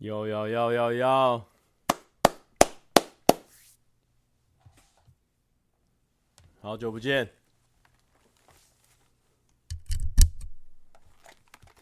[0.00, 1.44] 有有有有有，
[6.62, 7.30] 好久不见，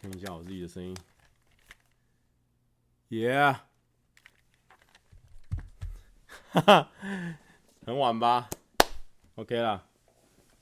[0.01, 0.93] 听一下我自己的声音
[3.07, 3.55] 耶
[6.49, 6.91] 哈哈，
[7.87, 8.49] 很晚吧
[9.35, 9.85] ？OK 啦，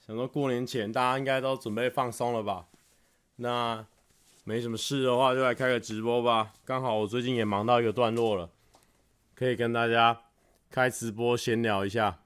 [0.06, 2.68] 想说过年前大家应该都准备放松了吧？
[3.38, 3.88] 那。
[4.48, 6.54] 没什么事的话，就来开个直播吧。
[6.64, 8.50] 刚好我最近也忙到一个段落了，
[9.36, 10.22] 可以跟大家
[10.72, 12.20] 开直播闲聊一下。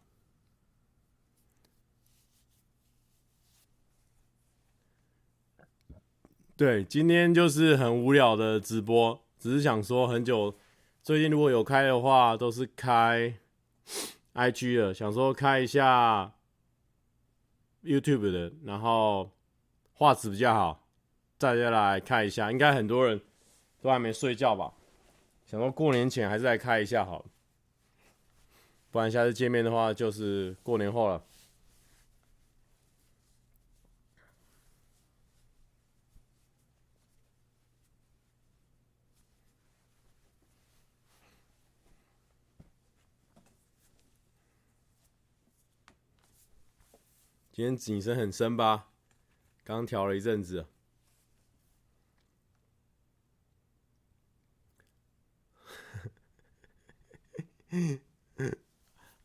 [6.55, 10.55] 对，今天就是很无聊的直播，只是想说很久，
[11.01, 13.34] 最近如果有开的话，都是开
[14.35, 16.34] IG 的，想说开一下
[17.84, 19.32] YouTube 的，然后
[19.93, 20.80] 画质比较好。
[21.41, 23.20] 大家来看一下，应该很多人
[23.81, 24.71] 都还没睡觉吧？
[25.43, 27.25] 想说过年前还是来开一下好，
[28.91, 31.23] 不然下次见面的话就是过年后了。
[47.51, 48.89] 今天景深很深吧？
[49.63, 50.67] 刚调了一阵子。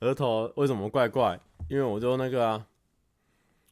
[0.00, 1.41] 额头为什么怪怪？
[1.69, 2.66] 因为我就那个啊，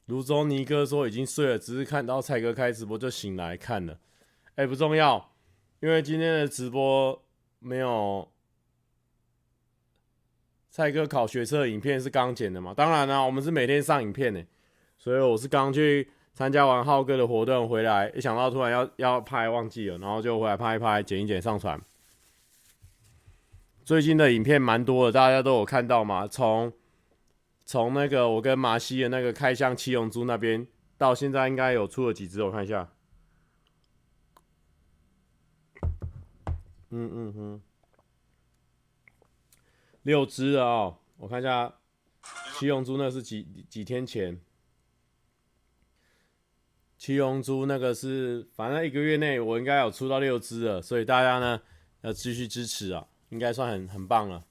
[0.07, 3.99] 泸州尼哥说已经睡了，只是看到蔡哥开直播就醒来看了。
[4.57, 5.31] 哎，不重要，
[5.81, 7.23] 因为今天的直播
[7.59, 8.29] 没有
[10.71, 12.73] 蔡哥考学车影片是刚剪的嘛。
[12.75, 14.43] 当然啦、我们是每天上影片呢，
[14.99, 21.81] 所以我是刚去参加完浩哥的活动回来，一想到突然要要拍，忘记了，然后就回来拍一拍，剪一剪，上传。
[23.85, 26.27] 最近的影片蛮多的，大家都有看到吗？
[26.27, 26.73] 从
[27.67, 32.43] 从那个我跟马西的那个开箱七龙珠那边到现在，应该有出了几只？
[32.43, 32.91] 我看一下。
[36.97, 37.63] 嗯嗯嗯，
[40.03, 40.99] 六只了哦。
[41.19, 41.75] 我看一下
[42.55, 44.41] 七龙珠那是几几天前？
[46.97, 51.61] 七龙珠那个是反正一个月内我应该有出到六只了，所以大家呢
[52.01, 53.09] 要继续支持啊。
[53.35, 54.45] 应该算很很棒了。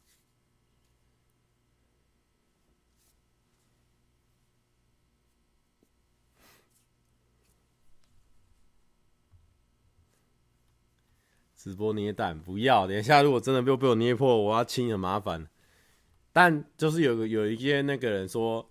[11.56, 15.48] 直播捏蛋不要，等一下如果真的被被我捏破，我要清很麻烦。
[16.34, 18.70] 但就是有有一些那个人说，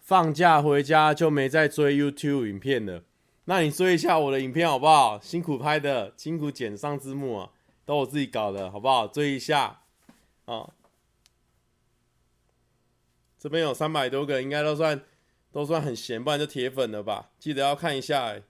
[0.00, 3.04] 放假回家就没再追 YouTube 影片了。
[3.44, 5.20] 那你追一下我的影片好不好？
[5.20, 7.52] 辛苦拍的，辛苦剪上字幕啊。
[7.90, 9.08] 都我自己搞的，好不好？
[9.08, 9.82] 追一下，
[10.44, 10.72] 啊，
[13.36, 15.04] 这边有三百多个，应该都算
[15.50, 17.32] 都算很闲，不然就铁粉了吧？
[17.40, 18.44] 记得要看一下，欸，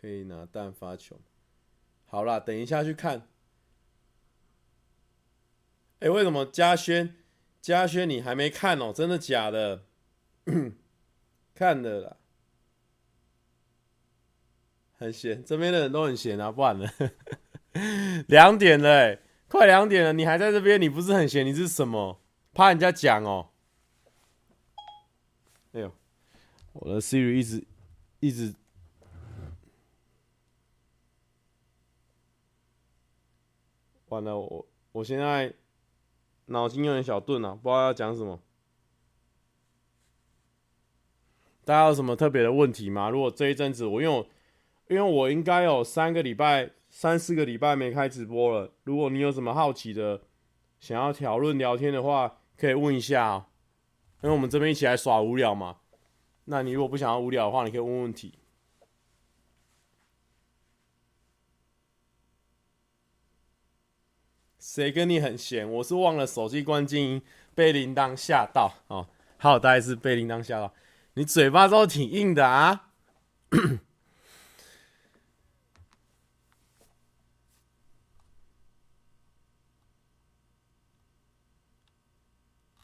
[0.00, 1.20] 可以拿蛋发球。
[2.06, 3.26] 好啦，等一下去看。
[5.98, 7.16] 哎，为什么嘉轩？
[7.62, 8.92] 嘉轩，你还没看哦？
[8.92, 9.84] 真的假的？
[11.54, 12.16] 看了啦，
[14.98, 16.90] 很闲，这边的人都很闲啊，不然呢？
[18.26, 20.80] 两点了，哎，快两点了，你还在这边？
[20.80, 21.46] 你不是很闲？
[21.46, 22.20] 你是什么？
[22.52, 23.50] 怕人家讲哦？
[25.70, 25.94] 哎呦，
[26.72, 27.64] 我的 Siri 一直
[28.18, 28.52] 一直，
[34.08, 35.54] 完了，我我现在。
[36.46, 38.40] 脑筋有点小钝啊，不知道要讲什么。
[41.64, 43.08] 大家有什么特别的问题吗？
[43.08, 44.26] 如果这一阵子我因为我
[44.88, 48.72] 因为我应该有三个礼拜、三四个礼拜没开直播了。
[48.84, 50.22] 如果你有什么好奇的，
[50.80, 53.46] 想要讨论聊天的话，可以问一下喔。
[54.22, 55.78] 因为我们这边一起来耍无聊嘛。
[56.46, 58.34] 那你如果不想要无聊的话，你可以问问题。
[64.74, 65.70] 谁跟你很闲？
[65.70, 67.20] 我是忘了手机关静音，
[67.54, 69.06] 被铃铛吓到哦。
[69.36, 70.72] 好，大概是被铃铛吓到。
[71.12, 72.88] 你嘴巴都挺硬的啊。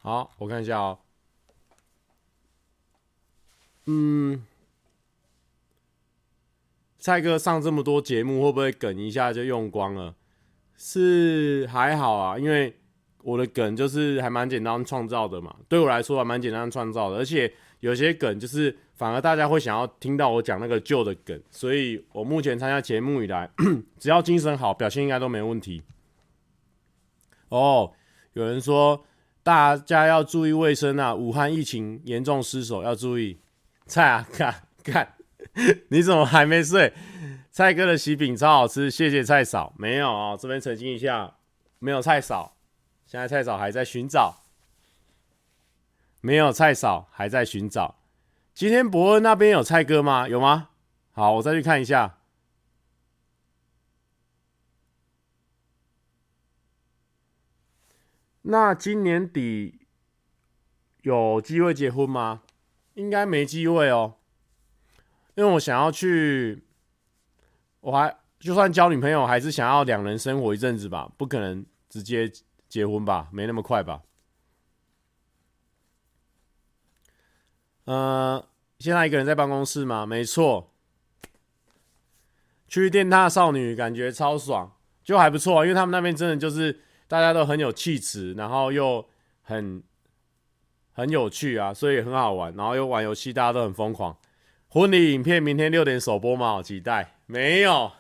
[0.03, 0.99] 好，我看一下哦。
[3.87, 4.45] 嗯，
[6.99, 10.15] 蔡哥上这么多节目，会不会梗一下就用光了？
[10.79, 12.75] 是还好啊，因为
[13.23, 23.51] 我的梗就是还蛮简单创造的嘛，对我来说还蛮简单创造的，而且有些梗就是反而大家会想要听到我讲那个旧的梗，所以我目前参加节目以来，
[23.99, 25.83] 只要精神好，表现应该都没问题。
[27.49, 27.93] 哦，
[28.33, 29.05] 有人说
[29.43, 33.39] 大家要注意卫生啊，武汉疫情严重失守，要注意。
[33.89, 34.55] 菜啊，看
[34.85, 35.15] 看，
[35.89, 36.93] 你怎么还没睡？
[37.59, 39.75] 蔡哥的喜饼超好吃，谢谢蔡嫂。
[39.77, 41.39] 没有啊、哦，这边澄清一下，
[41.81, 42.57] 没有蔡嫂。
[43.05, 44.45] 现在蔡嫂还在寻找，
[46.21, 47.97] 没有蔡嫂还在寻找。
[48.55, 50.29] 今天伯恩那边有蔡哥吗？
[50.29, 50.69] 有吗？
[51.11, 52.19] 好，我再去看一下。
[58.43, 59.81] 那今年底
[61.03, 62.43] 有机会结婚吗？
[62.95, 64.15] 应该没机会哦，
[65.35, 66.63] 因为我想要去，
[67.89, 72.31] 我还就算交女朋友，还是想要两人生活一阵子吧，不可能直接
[72.69, 74.03] 结婚吧，没那么快吧。
[77.87, 78.47] 呃，
[78.79, 80.05] 现在一个人在办公室吗？
[80.05, 80.71] 没错，
[82.69, 84.71] 去电獭少女感觉超爽，
[85.03, 89.09] 就还不错，因为他们那边真的就是大家都很有气质，然后又
[89.41, 89.83] 很。
[90.93, 94.19] 很有趣啊，所以很好玩，然后又玩游戏，大家都很疯狂。
[94.69, 96.49] 婚礼影片明天六点首播吗？
[96.49, 97.18] 好期待。
[97.31, 97.93] 没有，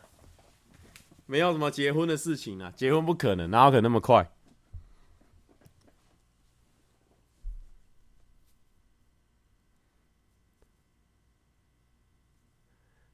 [1.26, 4.30] 没有什么结婚的事情啊，结婚不可能，哪有可能那么快？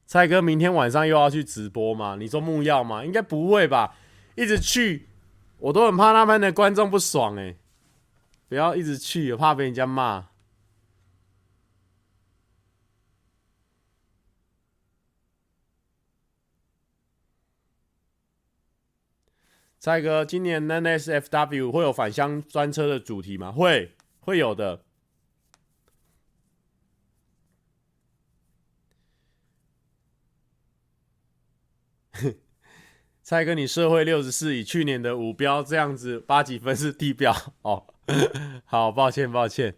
[0.05, 2.15] 蔡哥明天晚上又要去直播吗？
[2.17, 3.03] 你说木曜吗？
[3.03, 3.97] 应该不会吧？
[4.35, 5.09] 一直去，
[5.57, 7.57] 我都很怕那边的观众不爽哎、
[8.47, 10.29] 不要一直去，我怕被人家骂。
[19.85, 23.51] 蔡哥，今年 NSFW 会有返乡专车的主题吗？
[23.51, 24.83] 会，会有的。
[33.21, 37.31] 蔡哥，你社会六十四，以去年的五标这样子八几分是地标
[37.61, 37.85] 哦。
[38.65, 39.75] 好，抱歉，抱歉。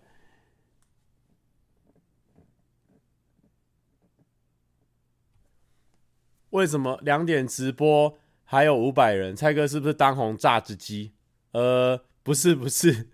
[6.51, 8.17] 为什么两点直播
[8.49, 9.35] 还有五百人？
[9.35, 11.11] 蔡哥是不是当红榨汁机？
[11.51, 13.09] 呃，不是，不是，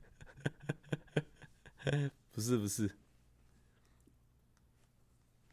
[2.32, 2.92] 不是，不是。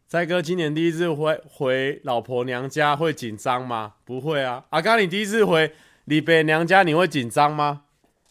[0.06, 3.94] 蔡哥今年第一次回回老婆娘家会紧张吗？
[4.04, 4.66] 不会啊。
[4.68, 5.72] 阿刚，你第一次回
[6.04, 7.84] 李北娘家你会紧张吗？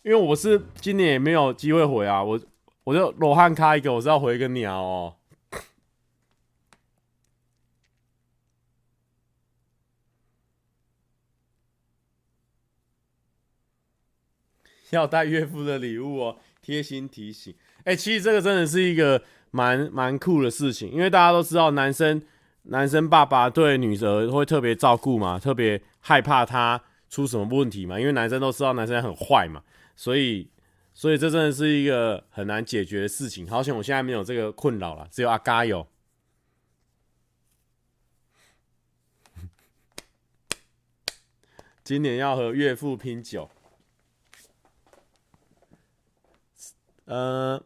[0.04, 2.40] 因为我是今年也没有机会回啊，我
[2.84, 5.16] 我就罗汉开一个，我是要回个鸟哦。
[14.92, 17.54] 要带岳父的礼物哦，贴心提醒。
[17.84, 22.22] 哎、其实这个真的是一个蛮蛮酷的事情，因为大家都知道男生
[22.64, 29.64] 男生爸爸对女儿会特别照顾嘛，特别害怕他出什么问题嘛，因为男生都知道男生很坏嘛。
[29.96, 30.50] 所以，
[30.94, 33.48] 所以这真的是一个很难解决的事情。
[33.48, 35.88] 好险，我现在没有这个困扰了，只有阿嘎有。
[41.84, 43.50] 今年要和岳父拼酒。
[47.10, 47.60] 呃，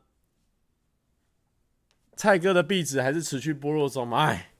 [2.15, 4.27] 蔡哥的壁纸还是持续剥落中吗？
[4.27, 4.53] 哎，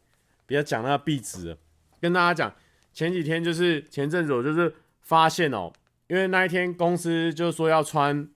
[0.45, 1.57] 不要讲那个壁纸，
[2.01, 2.53] 跟大家讲，
[2.91, 5.71] 前几天就是前阵子我就是发现哦。
[6.07, 8.29] 因为那一天公司就说要穿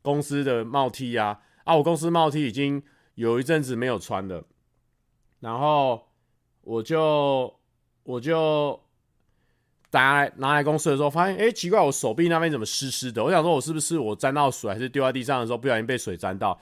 [0.00, 2.82] 公司的帽 T 啊，啊，我公司帽 T 已经
[3.16, 4.46] 有一阵子没有穿了，
[5.40, 6.08] 然后
[6.62, 7.54] 我就
[8.04, 8.80] 我就
[9.92, 13.22] 拿来拿来公司的时候，发现哎，奇怪，我手臂那边怎么湿湿的？
[13.22, 16.58] 我想说，我是不是我沾到水，还是丢在地上的时候不小心被水沾到？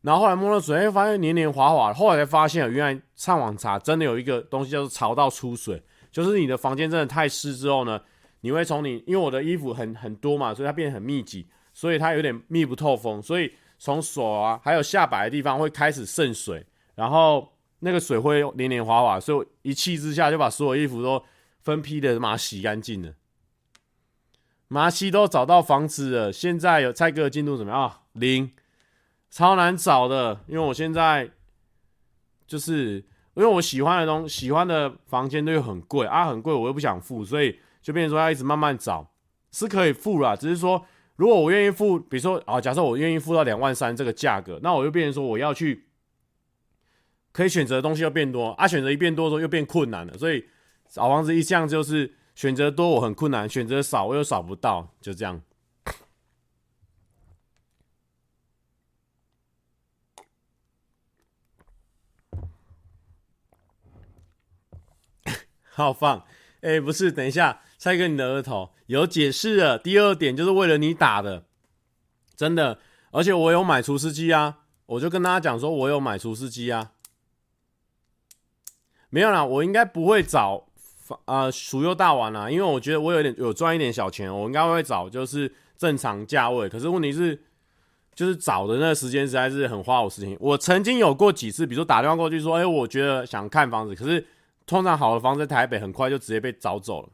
[0.00, 1.92] 然后后来摸了水，哎，发现黏黏滑滑。
[1.92, 8.00] 后来才发现，原来上网查真的有一个东西叫做潮道出水，就是你的房间真的太湿之后呢。
[8.44, 13.48] 你会从你，因为我的衣服很很多嘛，所以它变得很密集，所以它有点密不透风，所以
[13.78, 17.48] 从手啊，还有下摆的地方会开始渗水，然后
[17.78, 21.22] 那个水会黏黏滑滑，所以我一气之下就把所有衣服都
[21.62, 23.14] 分批的把它洗干净了。
[24.68, 27.80] 麻西都找到房子了，现在有蔡哥的进度怎么样？
[27.80, 28.52] 啊，零，
[29.30, 31.30] 超难找的，因为我现在
[32.46, 33.04] 就是
[33.34, 37.58] 因为我喜欢的东喜欢的房间都又很贵啊，很贵我又不想付，所以。
[37.82, 39.10] 就变成说要一直慢慢找，
[39.50, 45.88] 是可以付啦，只是说如果我愿意付，比如说啊，假设我愿意付到两万三这个价格，那我就变成说我要去
[47.32, 50.44] 可以选择的东西又变多啊，选择一变多的时候又变困难了，所以
[50.92, 55.40] 小王子一向就是选择多我很困难，选择少我又少不到，就这样。
[65.70, 66.26] 好放，
[66.60, 69.78] 哎、不是，等一下，拆个你的额头，有解释了。
[69.78, 71.46] 第二点就是为了你打的，
[72.36, 72.78] 真的，
[73.12, 76.92] 而且我有买厨师机啊，我就跟大家讲说，我有买厨师机啊，
[79.08, 80.66] 没有啦，我应该不会找
[81.24, 86.68] 呃鼠又大王啦，因为我觉得我有点有赚一点小钱，我应该会找就是正常价位。
[86.68, 87.40] 可是问题是，
[88.14, 90.36] 就是找的那个时间实在是很花我时间。
[90.40, 94.24] 我曾经有过几次，比如说打电话过去说，哎、我觉得想看房子，可是。
[94.64, 97.08] 通常好的房子在台北很快就直接被找走了。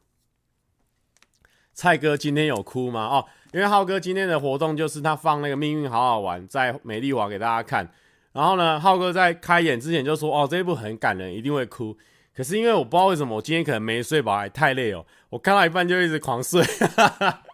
[1.72, 3.06] 蔡哥今天有哭吗？
[3.06, 7.90] 哦，因为浩哥今天的活动就是他放那个《命运好好玩》在美丽华给大家看。
[8.32, 11.96] 然后呢，浩哥在开演之前就说：“哦，这一部很感人，一定会哭。”
[12.38, 15.04] 可是因为我不知道为什么，我今天可能没睡饱，还太累哦。
[15.28, 16.64] 我看到一半就一直狂睡，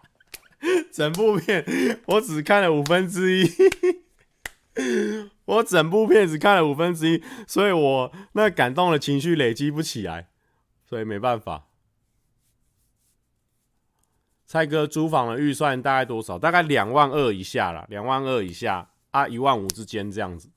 [0.93, 1.65] 整部片
[2.05, 3.51] 我只看了五分之一。
[5.45, 10.27] 我整部片只看了五分之一，所以我那感动的情绪累积不起来，
[10.87, 11.65] 所以没办法。
[14.45, 16.37] 蔡哥租房的预算大概多少？
[16.37, 20.51] 大概两万二以下啦，两万二以下啊，一万五之间这样子。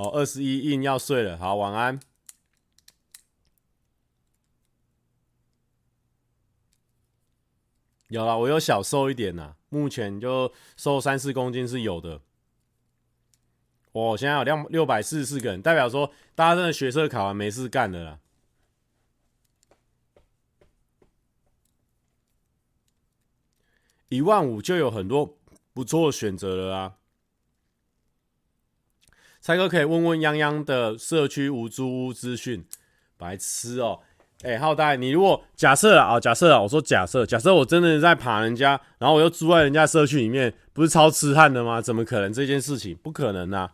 [0.00, 2.00] 哦，二十一硬要睡了，好，晚安。
[8.08, 12.22] 有了，我有小瘦一点呐，目前就瘦三四公斤是有的。
[13.92, 18.20] 我现在有六六百四十四个人，代表说大家真的学测考完没事干的啦。
[24.08, 25.36] 一万五就有很多
[25.74, 26.99] 不错的选择了啊。
[29.50, 32.64] 蔡哥可以问问泱泱的社区无租屋资讯，
[33.16, 33.98] 白痴哦！
[34.42, 41.82] 哎，浩代，你如果假设啊，假设啊，我说假设，假设我真的在爬人家，然后我又住在人家社区里面，不是超痴汉的吗？
[41.82, 42.96] 怎么可能这件事情？
[43.02, 43.72] 不可能啊！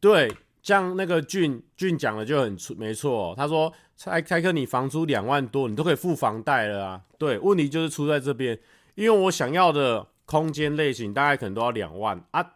[0.00, 7.02] 对，像那个俊俊讲的就很没错哦，他说蔡蔡哥，你房租两万多，你都可以付房贷了啊。
[7.18, 8.58] 对，问题就是出在这边，
[8.94, 10.06] 因为我想要的。
[10.30, 12.52] 空间类型大概可能都要两万啊！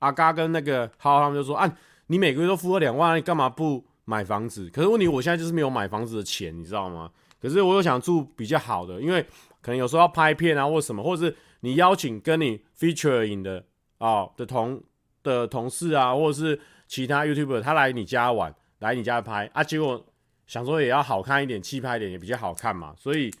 [0.00, 7.10] 阿嘎跟那个浩他们就说：“啊，你每个月都付了两万，你干嘛不买房子？”可是问题我现在就是没有买房子的钱，你知道吗？
[7.40, 9.22] 可是我又想住比较好的，因为
[9.62, 13.64] 可能有时候要拍片啊，或什么，或者是你邀请跟你 featuring 的
[13.96, 14.82] 哦的同
[15.22, 20.04] 的同事啊，或者是其他 YouTuber 他来你家玩，来你家拍啊，结果
[20.46, 23.32] 想说也要好看一点，气派一点也比较好看嘛，所以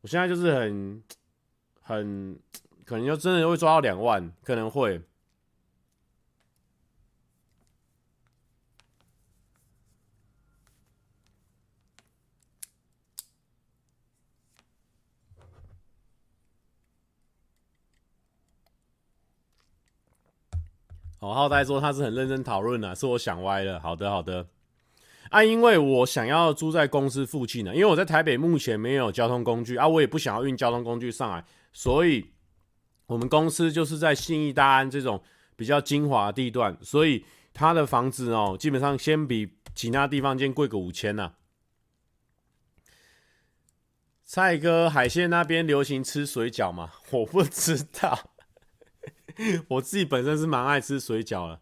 [0.00, 1.02] 我现在就是很
[1.82, 2.40] 很。
[2.86, 5.02] 可能就真的会抓到两万，可能会。
[21.18, 23.80] 哦，浩代说他是很认真讨论的，是我想歪了。
[23.80, 24.46] 好的，好的。
[25.30, 32.35] 啊，因为我想要住在公司附近呢，因为我在台北目前没有交通工具啊，我也不想要运交通工具上来，所以。
[33.06, 35.22] 我们公司就是在信义大安这种
[35.54, 41.34] 比较精华地段，所以他的房子哦，基本上先比其他地方先贵个五千呐。
[44.24, 46.94] 蔡哥，海鲜那边流行吃水饺吗？
[47.12, 48.30] 我不知道，
[49.70, 51.60] 我自己本身是蛮爱吃水饺的。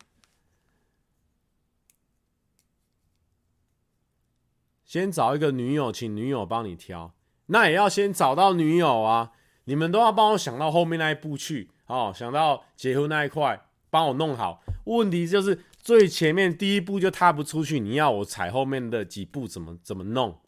[4.85, 7.13] 先找一个女友，请女友帮你挑，
[7.47, 9.33] 那也要先找到女友啊。
[9.65, 14.63] 你们都要帮我想到后面那一步去哦，想到结婚那一块，帮我弄好。
[14.85, 20.41] 问题就是最前面第一步就踏不出去，你要我踩后面的几步怎么怎么弄？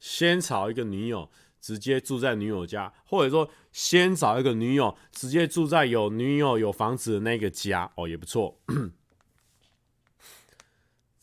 [0.00, 1.30] 先找一个女友，
[1.60, 8.60] 直接住在女友家，或者说先找一个女友，直接住在有女友有房子的那个家哦，也不错。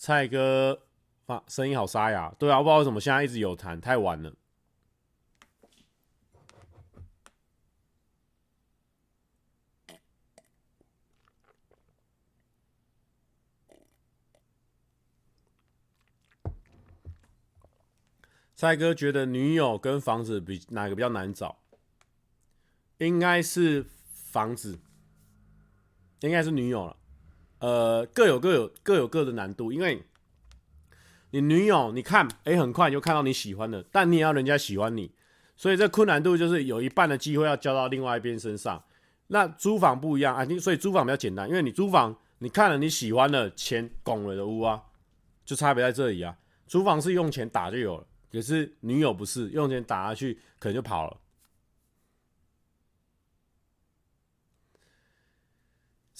[0.01, 0.81] 蔡哥，
[1.27, 2.33] 发声音好沙哑。
[2.39, 4.33] 对啊，我不知道为什么现在一直有痰，太晚了。
[18.55, 21.59] 蔡哥觉得女友跟房子比哪个比较难找？
[22.97, 24.79] 应该是房子，
[26.21, 26.97] 应该是女友了。
[27.61, 30.03] 呃，各有各有各有各的难度，因为
[31.29, 35.11] 你女友，你看，哎、很快就看到你喜欢的，但你也要人家喜欢你，
[35.55, 38.83] 所以这困难度就是有一半的机会要交到另外一边身上。
[39.27, 44.81] 那租房不一样啊，所以租房比较简单，因为你租房你看了你喜欢的钱拱了的屋啊，
[45.45, 46.35] 就差别在这里啊。
[46.65, 51.17] 租房是用钱打就有了，可是女友不是用钱打下去可能就跑了。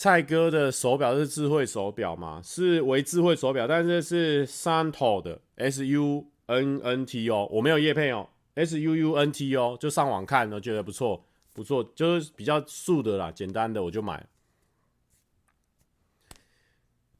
[0.02, 2.42] 蔡哥的手表是智慧手表吗？
[2.44, 14.26] 是为智慧手表，但是是 Sunto 的 S U N N T O，我没有叶配哦，S U U N T O 就上网看，我觉得不错，不错，就是比较素的啦，简单的我就买。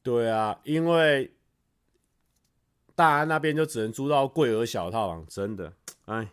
[0.02, 1.32] 对啊，因为
[2.96, 5.72] 大安那边就只能租到贵而小套房，真的，
[6.06, 6.28] 哎。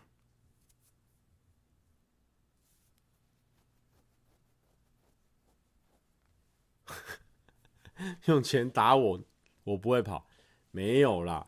[8.25, 9.19] 用钱打我，
[9.63, 10.25] 我不会跑，
[10.71, 11.47] 没有啦。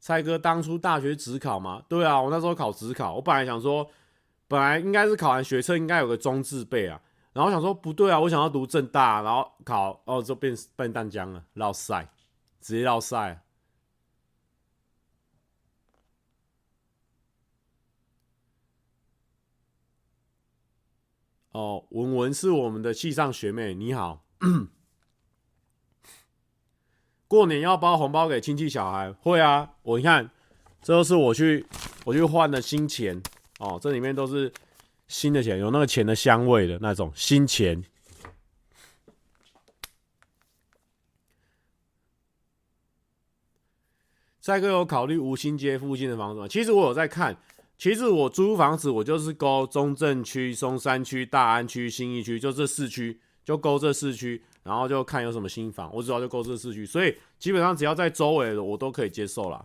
[0.00, 1.82] 蔡哥当初大学只考吗？
[1.88, 3.90] 对啊，我那时候考只考，我本来想说，
[4.46, 7.00] 本来应该是考完学车应该有个中字辈啊，
[7.32, 12.08] 然后想说不对啊，我想要读正大，然后考哦就变笨蛋江了，绕赛，
[12.60, 13.42] 直接绕赛。
[21.58, 24.24] 哦，文文是我们的系上学妹，你好。
[27.26, 29.68] 过年要包红包给亲戚小孩，会啊。
[29.82, 30.30] 我你看，
[30.80, 31.66] 这都是我去
[32.04, 33.20] 我去换的新钱
[33.58, 34.52] 哦，这里面都是
[35.08, 37.82] 新的钱，有那个钱的香味的那种新钱。
[44.40, 46.46] 蔡哥有考虑吴兴街附近的房子吗？
[46.46, 47.36] 其实我有在看，
[47.78, 53.20] 其实我租房子我就是勾中正区、松山区、大安区、新义区，就这四区。
[53.44, 59.64] 就勾这四区，然后就看有什么新房，我主要就勾这四区，所以基本上只要在周围的我都可以接受啦。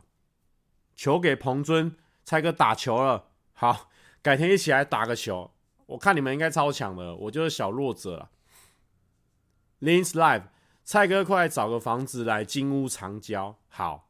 [0.95, 3.89] 球给彭尊，蔡哥打球了，好，
[4.21, 5.51] 改天一起来打个球。
[5.87, 8.29] 我看你们应该超强的，我就是小弱者了。
[9.81, 10.43] Lin's Life，
[10.85, 14.07] 蔡哥快来找个房子来金屋藏娇，好。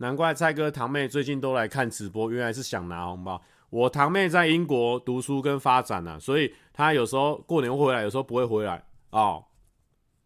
[0.00, 3.40] 难怪蔡哥堂妹最近都来看直播，原来是想拿红包。
[3.68, 9.44] 我堂妹在英国读书跟发展呢、啊，所以她有时候过年会回来，有时候不会回来哦。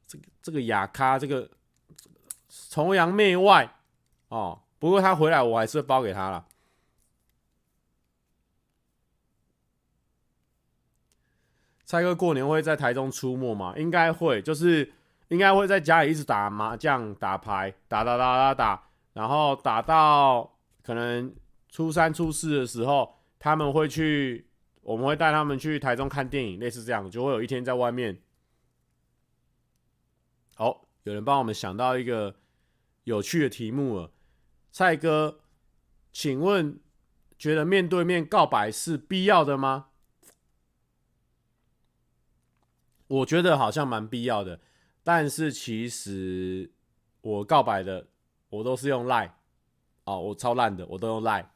[0.07, 1.51] 这个这个哑咖，这个
[2.71, 3.77] 崇洋媚外
[4.29, 4.61] 哦。
[4.79, 6.47] 不过她回来，我还是包给她了。
[11.85, 13.75] 蔡哥过年会在台中出没吗？
[13.77, 14.93] 应该会，就是
[15.29, 18.83] 应该会在家里一直打麻将、打牌，打打打打打，
[19.15, 21.35] 然后打到可能
[21.69, 23.15] 初三、初四的时候。
[23.37, 24.49] 他们会去，
[24.81, 28.23] 我们会带他们去台中看电影，类似这样，就会有一天在外面。
[30.55, 32.37] 好，有人帮我们想到一个
[33.03, 34.13] 有趣的题目了，
[34.73, 35.41] 蔡哥，
[36.11, 36.81] 请问，
[37.37, 39.89] 觉得面对面告白是必要的吗？
[43.09, 44.63] 我觉得好像蛮必要的，
[45.03, 46.73] 但是其实
[47.21, 48.09] 我告白的，
[48.55, 49.37] 我都是用赖，
[50.05, 51.51] 哦，我超烂的，我都用赖。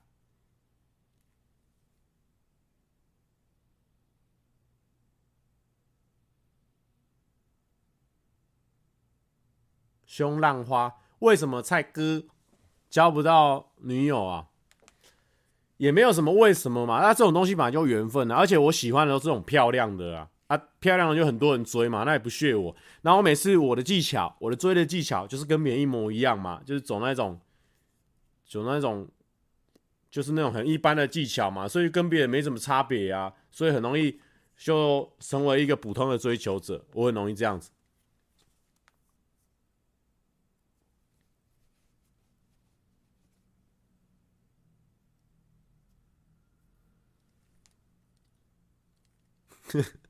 [10.07, 12.25] 凶浪花，为什么蔡哥
[12.91, 14.49] 交不到女友啊？
[15.77, 18.35] 也没有什么为什么嘛，那这种东西本来就缘分啊。
[18.35, 22.75] 而且我喜欢的都是这种漂亮的啊，啊，漂亮的就很多人追嘛，那也不屑我。
[23.03, 27.39] 然后每次我的技巧，我的追的技巧就是跟别人一模一样嘛，就是走那种，
[28.47, 29.07] 走那种，
[30.11, 34.19] 就是那种很一般的技巧嘛，所以跟别人没什么差别啊，所以很容易
[34.57, 37.71] 就成为一个普通的追求者，我很容易这样子。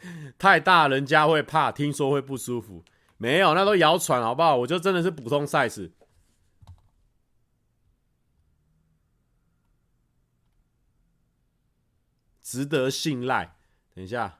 [0.38, 2.84] 太大，人家会怕，听说会不舒服。
[3.16, 4.56] 没有，那都谣传，好不好？
[4.56, 5.90] 我就真的是普通 size，
[12.40, 13.56] 值得信赖。
[13.94, 14.38] 等一下，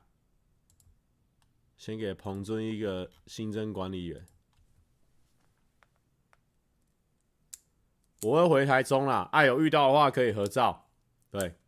[1.77, 4.27] 先给彭尊一个新增管理员。
[8.23, 10.88] 我会回台中啦，爱有遇到的话可以合照。
[11.31, 11.60] 对。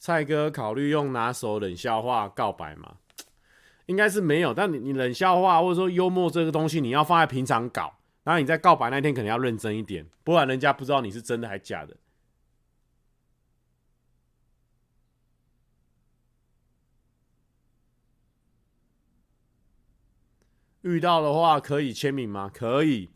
[0.00, 2.96] 蔡哥考虑用拿手冷笑话告白吗？
[3.84, 4.54] 应该是没有。
[4.54, 7.98] 但你你冷笑话或者说幽默这个东西，你要放在平常搞。
[8.22, 11.94] 然后你在告白那天可能要认真一点，不然人家不知道你是真的还是假的。
[20.80, 22.50] 遇到的话可以签名吗？
[22.52, 23.10] 可以。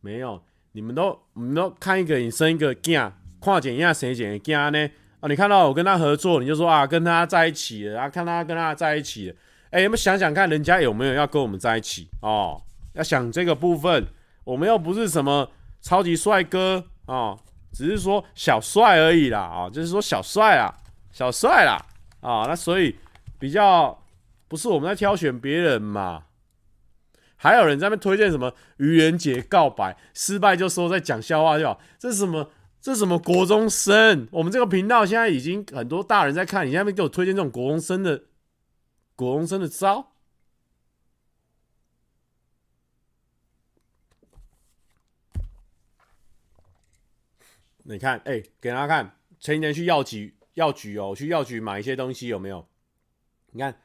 [0.00, 0.44] 没有，
[0.76, 3.10] 你们都你们都看一个，你生一个囝，
[3.40, 4.90] 看见一下谁捡囝呢？
[5.20, 9.36] 啊，你看到我跟他合作，你就说啊，跟他在一起了，啊，看他跟他在一起了。
[9.70, 12.60] 哎，有没有想想看，人家有没有要跟我们在一起哦？
[12.92, 14.04] 要想这个部分，
[14.44, 17.38] 我们又不是什么超级帅哥哦，
[17.72, 20.70] 只是说小帅而已啦啊，哦，就是说小帅啦，
[21.10, 21.82] 小帅啦
[22.20, 22.94] 啊，哦，那所以
[23.38, 23.98] 比较
[24.46, 26.24] 不是我们在挑选别人嘛。
[27.36, 32.50] 还有人在那边推荐什么愚人节告白失败就说在讲笑话就好，这是什么？
[32.80, 34.28] 这是什么国中生？
[34.30, 38.24] 我们这个频道现在已经很多大人在看，你下面给我推荐这种国中生的
[39.16, 40.12] 国中生的招？
[47.82, 52.68] 你看，哎、给大家看，前几天去药局，药局哦，去药局买一些东西有没有？
[53.50, 53.80] 你看，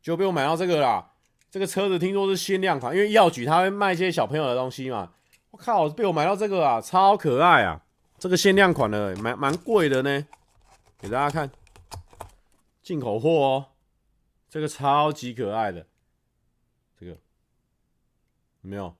[0.00, 1.12] 就被我买到这个啦。
[1.50, 5.12] 这个车子听说是限量款，因为药局他会卖一些小朋友的东西嘛。
[5.50, 7.82] 我靠，被我买到这个啊，超可爱啊！
[8.18, 10.26] 这个限量款的，蛮蛮贵的呢。
[10.98, 11.50] 给大家看，
[12.82, 13.66] 进口货哦。
[14.50, 15.86] 这个超级可爱的，
[16.98, 17.18] 这个有
[18.62, 18.94] 没有？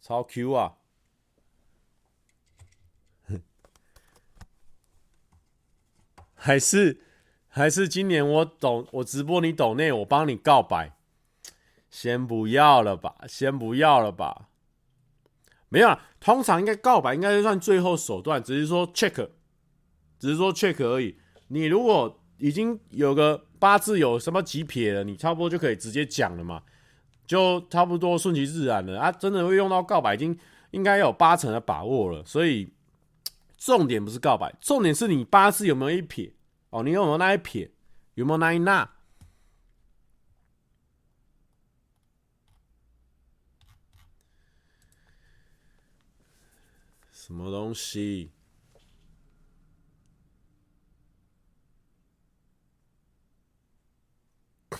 [0.00, 0.74] 超 Q 啊！
[6.34, 7.00] 还是
[7.48, 10.96] 还是今年我抖我直播你抖内，我帮你告白。
[11.94, 14.48] 先不要了吧，先不要了吧。
[15.68, 19.28] 没有啊，通常应该告白应该是算最后手段，只是说 check，
[20.18, 21.16] 只是说 check 而已。
[21.46, 26.64] 你如果已经有个八字有什么几撇了，你差不多就可以直接讲了嘛，
[27.28, 29.12] 就差不多顺其自然了啊。
[29.12, 30.36] 真的会用到告白，已经
[30.72, 32.24] 应该有八成的把握了。
[32.24, 32.72] 所以
[33.56, 36.32] 重点不是告白，重点是你八字有没有一撇
[36.70, 37.70] 哦，你有没有那一撇，
[38.14, 38.90] 有没有那一捺。
[47.26, 48.30] 什么东西？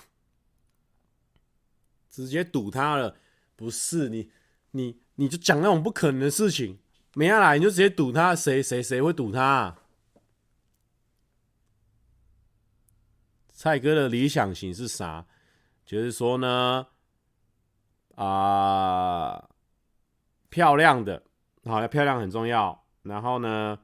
[2.10, 3.16] 直接堵他了？
[3.56, 4.30] 不是你，
[4.72, 6.78] 你你就讲那种不可能的事情，
[7.14, 9.80] 没下来你就直接堵他，谁谁谁会堵他啊？
[13.54, 15.26] 蔡哥的理想型是啥？
[15.86, 16.88] 就是说呢，
[18.16, 19.48] 啊、
[20.50, 21.22] 漂亮的。
[21.70, 22.84] 好，要漂亮很重要。
[23.02, 23.78] 然后呢，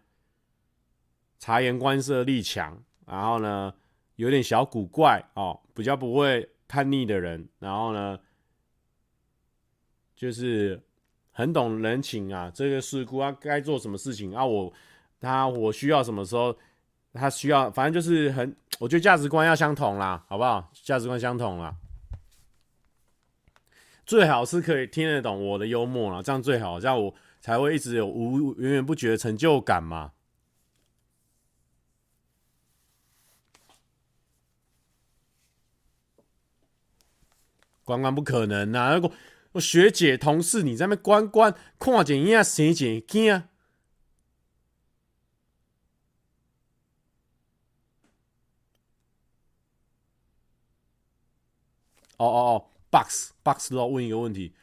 [1.39, 2.83] 察言观色力强。
[3.07, 3.75] 然后呢，
[4.17, 7.49] 有点小古怪哦，比较不会叛逆的人。
[7.59, 8.21] 然后呢，
[10.15, 10.81] 就是
[11.33, 12.51] 很懂人情啊。
[12.55, 14.45] 这个事故啊，该做什么事情啊？
[14.45, 14.73] 我
[15.19, 16.57] 他我需要什么时候，
[17.15, 20.71] 他需要，反正就是很，我觉得价值观要相同啦，好不好？
[20.85, 21.75] 价值观相同啦，
[24.07, 27.15] 最好是可以听得懂我的幽默啦，这样最好，这样我。
[27.41, 30.13] 才会一直有无源源不绝的成就感嘛？
[37.83, 38.95] 关关不可能啊！
[38.95, 39.13] 如果
[39.53, 43.35] 我学姐同事你在那边关关看见一下生姐惊？
[43.35, 43.43] 哦
[52.19, 54.55] 哦哦，box box 都要问一个问题，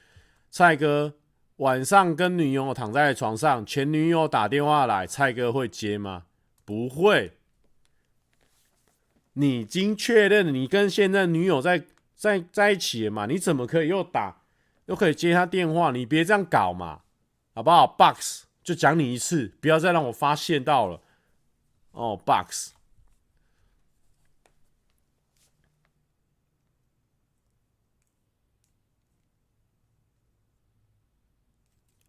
[0.50, 1.16] 蔡哥。
[1.58, 6.24] 晚上跟女友躺在床上，前女友打电话来，蔡哥会接吗？
[6.64, 7.34] 不会。
[9.34, 13.26] 你已经确认你跟现在女友在在在一起了嘛？
[13.26, 14.42] 你怎么可以又打
[14.86, 15.92] 又可以接她电话？
[15.92, 17.02] 你别这样搞嘛，
[17.54, 21.02] 好不好？Box 就讲你一次，不要再让我发现到了。
[21.92, 22.77] 哦，Box。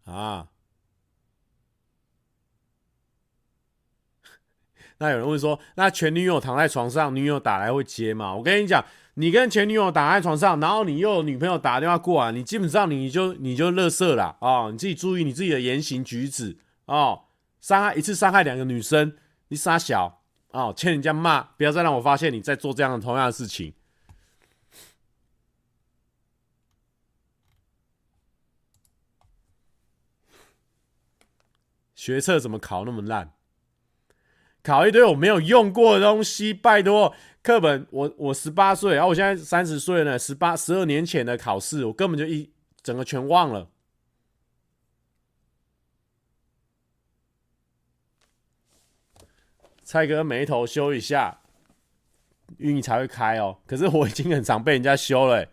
[0.09, 0.47] 啊，
[4.97, 8.35] 那有人问说，那前女友躺在床上，女友打来会接吗？
[8.35, 14.71] 我跟你讲，你跟前女友打在床上，然后你又有女朋友打电话过来，你基本上你就你就乐色了啊、哦！
[14.71, 17.25] 你自己注意你自己的言行举止哦，
[17.61, 19.15] 伤害一次伤害两个女生，
[19.49, 23.73] 你傻小哦，欠人家骂，不要再让我发现你在做这样的同样的事情。
[31.99, 33.33] 学测怎么考那么烂？
[34.63, 37.85] 考一堆我没有用过的东西，拜托课本。
[37.91, 42.49] 我我十八岁，然后我现在三十岁了，十八十二年前的考试，我根本就一
[42.81, 43.69] 整个全忘了。
[49.83, 51.41] 蔡哥眉头修一下，
[52.59, 53.57] 运营才会开哦。
[53.67, 55.49] 可是我已经很常被人家修了。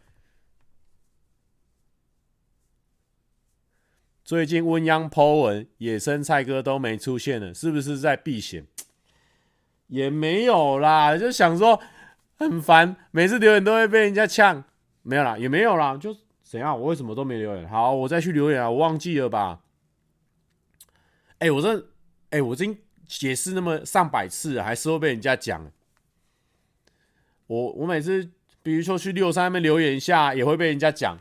[4.26, 8.66] 最近温央 po 文，野生菜哥都没出现了，是不是在避嫌？
[9.86, 11.80] 也没有啦，就想说
[12.34, 14.64] 很烦，每次留言都会被人家呛。
[15.02, 16.12] 没有啦，也没有啦，就
[16.42, 16.76] 怎样？
[16.76, 17.68] 我为什么都没留言？
[17.68, 19.60] 好，我再去留言啊，我忘记了吧？
[21.38, 21.86] 哎、我这，
[22.30, 25.70] 哎、我已经解释那么上百次了，还是会被人家讲。
[27.46, 28.28] 我我每次，
[28.60, 31.16] 比如说去六三那边留言一下，也会被人家讲。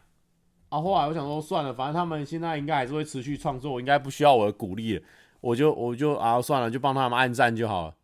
[0.76, 5.02] 啊，后来我想说算了，反正他们现在应该还是会持续创作，应该不需要我的鼓励，
[5.40, 7.96] 我就我就啊算了，就帮他们按赞就好了。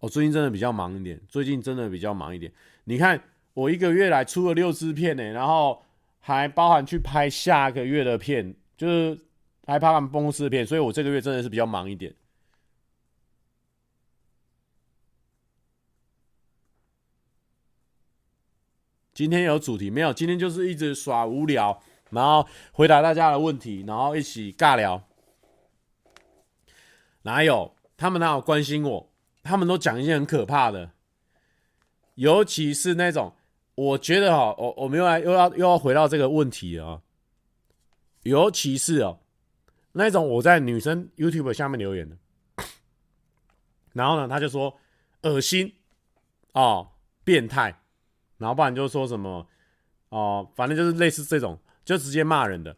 [0.00, 2.50] 我最近真的比较忙一点，最近真的比较忙一点。
[2.84, 3.22] 你看，
[3.54, 5.80] 我一个月来出了六支片呢，然后
[6.18, 9.16] 还包含去拍下个月的片，就是
[9.64, 12.12] 还拍完公司的片，所以我这个月真的是比较忙一点。
[19.18, 20.12] 今天有主题没有？
[20.12, 25.02] 今天就是一直耍无聊，然后回答大家的问题，然后一起尬聊。
[27.22, 27.74] 哪有？
[27.96, 29.10] 他们哪有关心我？
[29.42, 30.92] 他们都讲一些很可怕的，
[32.14, 33.34] 尤其是那种，
[33.74, 37.02] 我觉得哈，我我们又来又要又要回到这个问题啊，
[38.22, 39.18] 尤其是哦，
[39.94, 42.16] 那种我在女生 YouTube 下面留言的，
[43.94, 44.78] 然后呢，他就说
[45.22, 45.74] 恶心
[46.52, 46.92] 哦，
[47.24, 47.80] 变态，
[48.38, 49.46] 然后不然就说什么
[50.08, 52.76] 哦，反正就是类似这种，就直接骂人的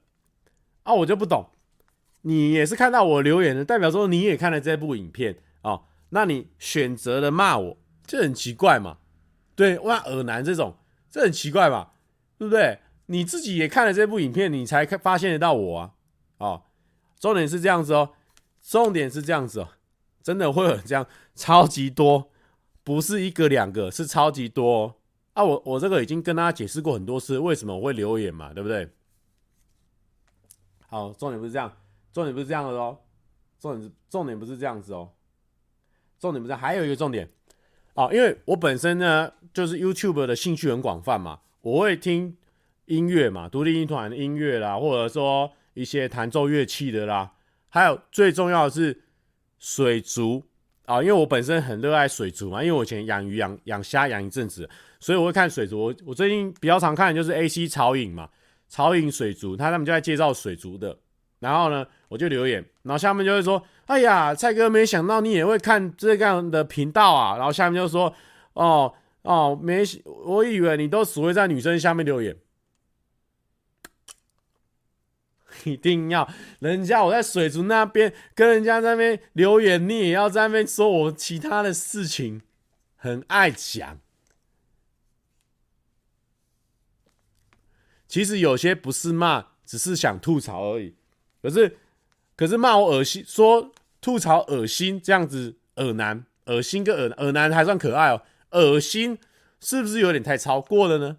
[0.83, 1.51] 啊，我就不懂，
[2.23, 5.85] 你也是看到我留言的，代表说你也看了这部影片哦。
[6.11, 8.99] 那你选择了骂我，这很奇怪嘛？
[9.55, 10.77] 对，哇，尔男这种，
[11.09, 11.91] 这很奇怪嘛？
[12.37, 12.81] 对不对？
[13.07, 15.93] 你自己也看了这部影片，你才看发现得到我啊！
[16.39, 16.63] 哦，
[17.19, 18.11] 重点是这样子哦，
[18.63, 19.69] 重点是这样子哦，
[20.23, 22.31] 真的会有这样超级多，
[22.83, 24.95] 不是一个两个，是超级多哦。
[25.33, 25.45] 啊！
[25.45, 28.53] 我我这个已经跟大家解释过很多次，为什么我会留言嘛？
[28.53, 28.89] 对不对？
[30.89, 31.73] 好，重点不是这样，
[32.13, 32.99] 重点不是这样的哦，
[33.61, 35.11] 重点是重点不是这样子哦。
[36.19, 37.31] 重点不是还有一个重点
[37.95, 42.37] 哦，因为我本身呢就是 YouTube 的兴趣很广泛嘛，我会听
[42.87, 47.33] 音乐嘛，独立音团的音乐啦，或者说一些弹奏乐器的啦，
[47.69, 49.05] 还有最重要的是
[49.59, 50.45] 水族
[50.91, 55.79] 啊，因为我本身很热爱水族嘛，因为我以前养鱼养养虾养一阵子，所以我会看水族。
[55.85, 58.29] 我我最近比较常看的就是 AC 潮影嘛，
[58.69, 60.97] 潮影水族，他他们就在介绍水族的，
[61.39, 63.63] 然后呢我就留言，然后下面就会说。
[63.87, 67.37] 哎呀，蔡哥，没想到你也会看这样的频道啊！
[67.37, 68.15] 然后下面就说
[68.55, 69.83] ：“哦哦，没，
[70.25, 72.37] 我以为你都只会在女生下面留言，
[75.65, 76.29] 一定要
[76.61, 82.43] 人家我在水族那边跟人家在那边留言，你也要在那边说我其他的事情，
[82.97, 83.99] 很爱讲。
[88.07, 90.95] 其实有些不是骂，只是想吐槽而已。
[91.41, 91.79] 可是，
[92.37, 98.23] 可是骂我恶心，说。”吐槽恶心这样子，恶男，恶心跟恶恶男还算可爱哦。
[98.53, 99.19] 恶心
[99.61, 101.19] 是不是有点太超过了呢？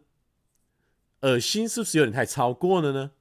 [1.20, 3.12] 恶心是不是有点太超过了呢？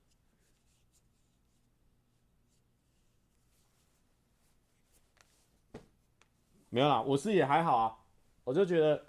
[6.71, 7.95] 没有啦，我是也还好啊。
[8.45, 9.05] 我就觉得，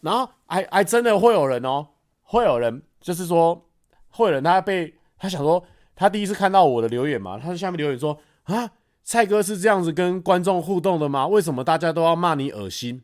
[0.00, 1.86] 然后还还真的会有人哦，
[2.24, 3.64] 会有人就是说，
[4.10, 8.18] 会有人他被他想说，他第一次看到我的留言嘛，他在下面留言说。
[8.44, 11.26] 啊，蔡哥是这样子跟观众互动的吗？
[11.26, 13.02] 为什么大家都要骂你恶心？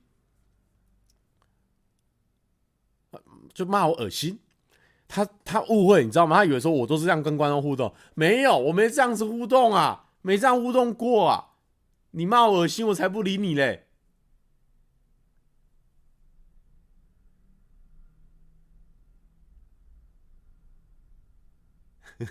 [3.55, 4.39] 就骂我恶心？
[5.09, 6.37] 他他误会，你知道吗？
[6.37, 11.50] 他以为说我都是这样跟观众互动，没有，我没这样子互动啊，没这样互动过啊。
[12.13, 13.87] 你骂我恶心，我才不理你嘞。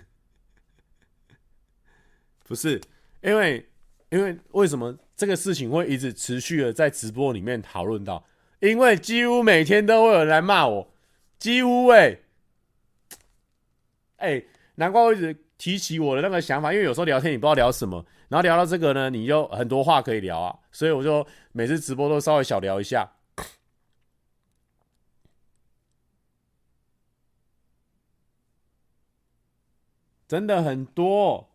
[2.44, 2.80] 不是。
[3.22, 3.68] 因为，
[4.10, 8.26] 因为为什么这个事情会一直持续的在直播里面讨论到？
[8.60, 10.92] 因为几乎每天都会有人来骂我，
[11.38, 12.22] 几乎哎、欸，
[14.16, 23.12] 哎、难怪我一直提起我的那个想法，因为有时候聊天你不知道聊什么，然后聊到这个呢，你就很多话可以聊啊，所以我就每次直播都稍微小聊一下，
[30.26, 31.48] 真的很多。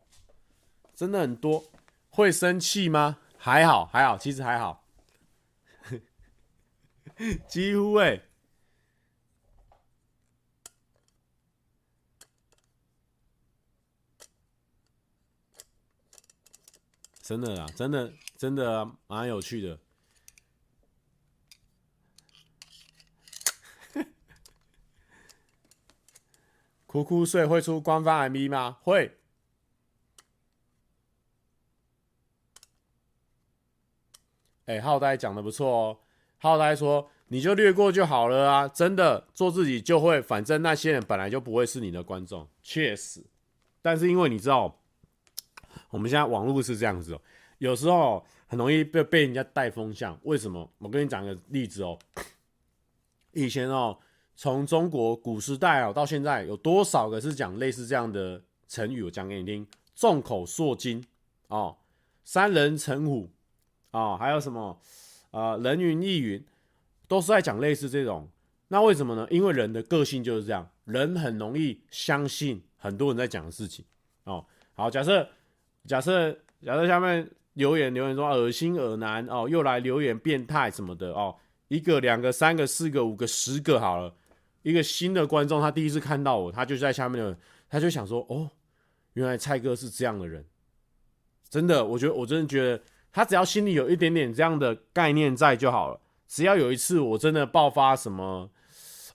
[0.94, 1.66] 真的很多，
[2.10, 3.18] 会生气吗？
[3.38, 4.86] 还好，还好，其实还好，
[7.50, 8.22] 几乎哎、
[17.26, 19.80] 真的啊，真的真的蛮有趣的。
[26.86, 28.78] 哭哭睡会出官方 MV 吗？
[28.84, 29.18] 会。
[34.68, 35.98] 哎、浩呆讲的不错哦。
[36.38, 43.26] 浩呆说：“你就略过就好了啊，真的做自己就会，反正那些人本来就不会是你的观众。”确实，
[43.82, 44.80] 但是因为你知道，
[45.96, 47.22] 我们现在网络是这样子哦，
[47.60, 50.20] 有时候很容易被被人家带风向。
[50.24, 50.70] 为什么？
[50.80, 51.98] 我跟你讲个例子哦。
[53.32, 53.98] 以前哦。
[54.38, 59.02] 从中国古时代哦到现在，有多少个是讲类似这样的成语？
[59.02, 61.02] 我讲给你听：众口铄金
[61.48, 61.78] 哦，
[62.26, 63.30] 三人成虎
[63.92, 64.78] 哦，还有什么
[65.32, 66.44] 呃人云亦云，
[67.08, 68.28] 都是在讲类似这种。
[68.68, 69.26] 那为什么呢？
[69.32, 73.86] 因为人的个性就是这样，人很容易相信很多人在讲的事情
[74.26, 74.46] 哦。
[74.74, 75.26] 好，假设
[75.88, 76.32] 假设
[76.64, 81.36] 假设下面留言留言说恶心恶男哦，又来留言变态什么的哦，
[81.68, 84.14] 一个两个三个四个五个十个好了。
[84.64, 87.38] 一个新的观众，他第一次看到我，他就在下面的，
[87.70, 88.50] 他就想说：“哦，
[89.14, 90.44] 原来蔡哥是这样的人。”
[91.48, 96.00] 真的，我觉得我真的觉得，他只要心里有一点点这样的概念在就好了。
[96.28, 98.50] 只要有一次我真的爆发什么，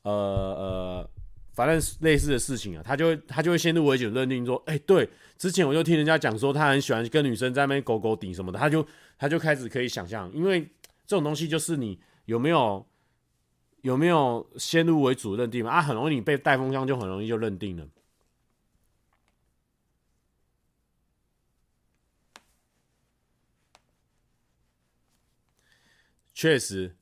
[0.02, 1.10] 呃呃，
[1.52, 8.86] 反正类似的事情啊，他就会他就会先入为主认定说：“哎，对，之前我就听人家讲说他很喜欢跟女生在那边勾勾顶什么的。”他就
[9.18, 10.62] 他就开始可以想象，因为
[11.06, 12.86] 这种东西就是你有没有。
[13.82, 15.70] 有没有先入为主认定嘛？
[15.70, 17.88] 啊，很容易你被带风向，就很容易就认定了。
[26.34, 26.94] 确实，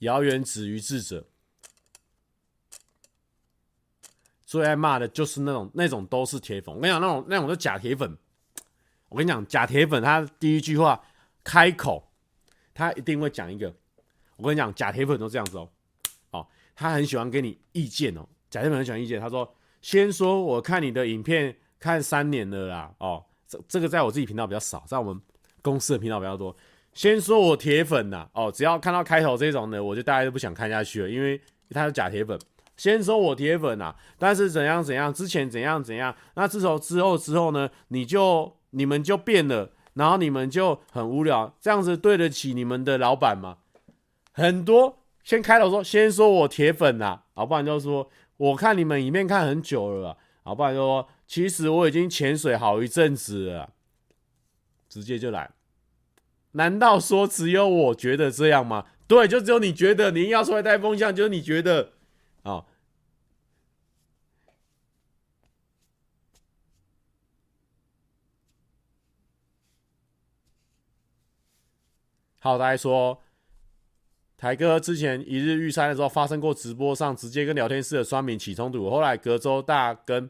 [0.00, 1.28] 谣言止于智者。
[4.54, 6.72] 最爱骂的就是那种那种都是铁粉。
[6.72, 8.16] 我跟你讲，那种那种是假铁粉。
[9.08, 11.02] 我跟你讲，假铁粉他第一句话
[11.42, 12.08] 开口，
[12.72, 13.74] 他一定会讲一个。
[14.36, 15.68] 我跟你讲，假铁粉都这样子哦。
[16.30, 19.20] 哦他很喜欢给你意见哦，假铁粉很喜欢意见。
[19.20, 25.20] 他说：“先说我看你的影片看三年了啦，哦，这这个在我自己频道比较少，在我们
[25.62, 26.54] 公司的频道比较多。
[26.92, 31.40] 先说我铁粉呐，哦，只要看到开头这种的，我就大概都不想看下去了，因为
[31.70, 32.38] 他是假铁粉。
[32.76, 43.58] 先说我铁粉啊，但是怎样怎样，之前怎样怎样，那自从之后之后呢，你就你们就变了，然后你们就很无聊，这样子对得起你们的老板吗？
[44.32, 53.70] 很多。”先开头说，先说我铁粉呐，好，不然就说我看你们一面看很久了，好，不然就说其实我已经潜水好一阵子了，
[54.86, 55.50] 直接就来。
[56.52, 58.84] 难道说只有我觉得这样吗？
[59.06, 61.92] 对，就只有你觉得，你要出来带风向，就是你觉得，
[62.44, 62.64] 啊。
[72.38, 73.20] 好，大家说。
[74.36, 80.28] 台哥之前一日遇山的时候，发生过直播上直接跟聊天室的酸民起冲突，后来隔周大跟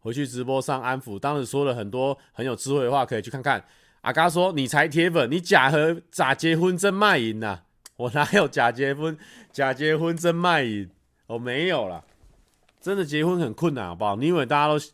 [0.00, 3.64] 回去直播上安抚，当时说了很多很有智慧的话，可以去看看。
[4.02, 7.62] 阿嘎说：“你才铁粉，你假和假结婚真卖淫呐！
[8.02, 9.16] 我哪有假结婚？
[9.52, 10.90] 假结婚真卖淫？
[11.26, 12.04] 我没有啦，
[12.80, 14.16] 真的结婚很困难，好不好？
[14.16, 14.84] 你以为大家都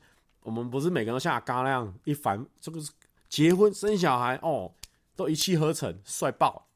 [0.42, 2.90] 我们不是每个人都像阿嘎那样一凡，这个是
[3.26, 4.72] 结婚生小孩哦，
[5.16, 6.66] 都一气呵成，帅爆！”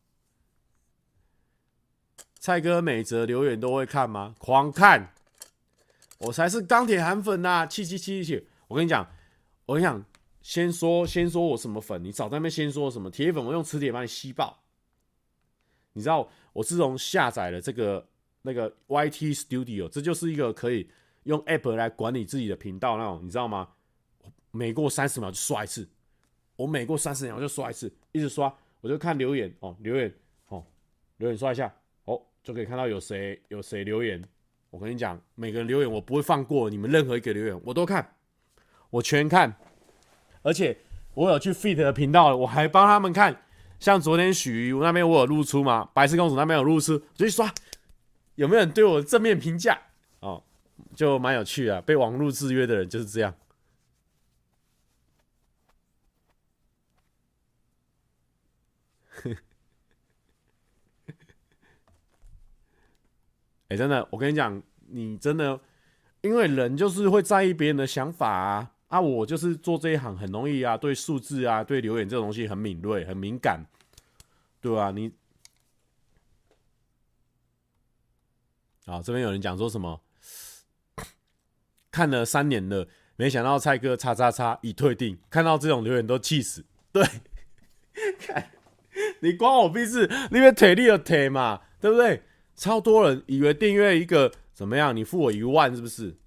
[2.40, 4.34] 蔡哥每则留言都会看吗？
[4.38, 5.12] 狂看，
[6.16, 7.66] 我才是钢铁韩粉呐、啊！
[7.66, 8.48] 气气气气！
[8.68, 9.06] 我跟你讲，
[9.66, 10.02] 我跟你讲，
[10.40, 14.61] 先说先说我什么粉，你早在那边先说什么铁粉，我用磁铁把你吸爆。
[15.92, 18.06] 你知道，我自从下载了这个
[18.42, 20.90] 那个 YT Studio，这就是一个可以
[21.24, 23.68] 用 App 来管理自己的频道那种，你知道吗？
[24.50, 25.88] 每过三十秒就刷一次，
[26.56, 30.12] 我每过三十秒就刷一次，一直刷，我就看留言哦，留言
[30.48, 30.64] 哦，
[31.16, 31.74] 留言刷一下
[32.04, 32.20] 哦。
[32.42, 34.20] 就可以看到有谁有谁留言，
[34.68, 38.16] 我跟你讲，每个人留言我不会放过你们任何一个留言，我都看，
[38.90, 39.54] 我全看，
[40.42, 40.76] 而且
[41.14, 43.42] 我有去 Fit 的频道，我还帮他们看，
[43.82, 47.52] 像昨天许那边我有露出嘛，白痴公主那边有露出，就去刷
[48.36, 49.76] 有没有人对我正面评价
[50.20, 50.40] 哦，
[50.94, 53.34] 就蛮有趣啊，被网络制约的人就是这样。
[63.70, 65.58] 欸、 真的，我跟你讲，你真的，
[66.20, 69.00] 因为人就是会在意别人的想法啊啊！
[69.00, 73.64] 我就是做这一行，很容易啊，对数字啊，对留言这种东西很敏锐、很敏感，
[74.60, 74.90] 对吧、啊？
[74.90, 75.10] 你
[78.84, 80.02] 啊，这边有人讲说什么？
[81.90, 82.86] 看了三年了，
[83.16, 86.66] 没想到蔡哥叉叉叉已退订，看到这种留言都气死。
[86.92, 87.02] 对，
[88.20, 88.50] 看，
[89.20, 90.06] 你关我屁事！
[90.30, 92.24] 你别腿力的腿嘛，对不对？
[92.54, 94.94] 超多人以为订阅一个怎么样？
[94.94, 96.18] 你付我一万是不是？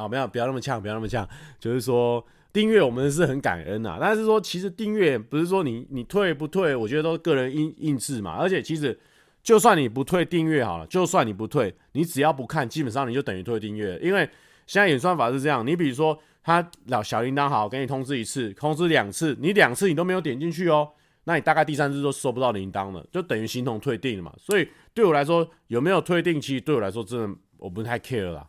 [0.00, 1.28] 啊，不要不要那么呛，不要那么呛。
[1.58, 8.32] 就是说订阅我们是很感恩呐，但是说其实订阅不是说你你退不退，我觉得都是个人印印制嘛。
[8.32, 8.98] 而且其实
[9.42, 13.98] 就算你不退订阅好了，就算你不退，你只要不看，基本上你就等于退订阅。
[14.02, 14.28] 因为
[14.66, 20.88] 现在演算法是这样，你比如说他老小铃铛好，给你通知一次，通知两次，你两次你都没有点进去哦。
[21.24, 24.32] 那你大概第三次都收不到铃铛了，就等于形同退订了嘛。
[24.38, 28.46] 所以对我来说，有没有退订，其实对我来说真的我不太 care 啦。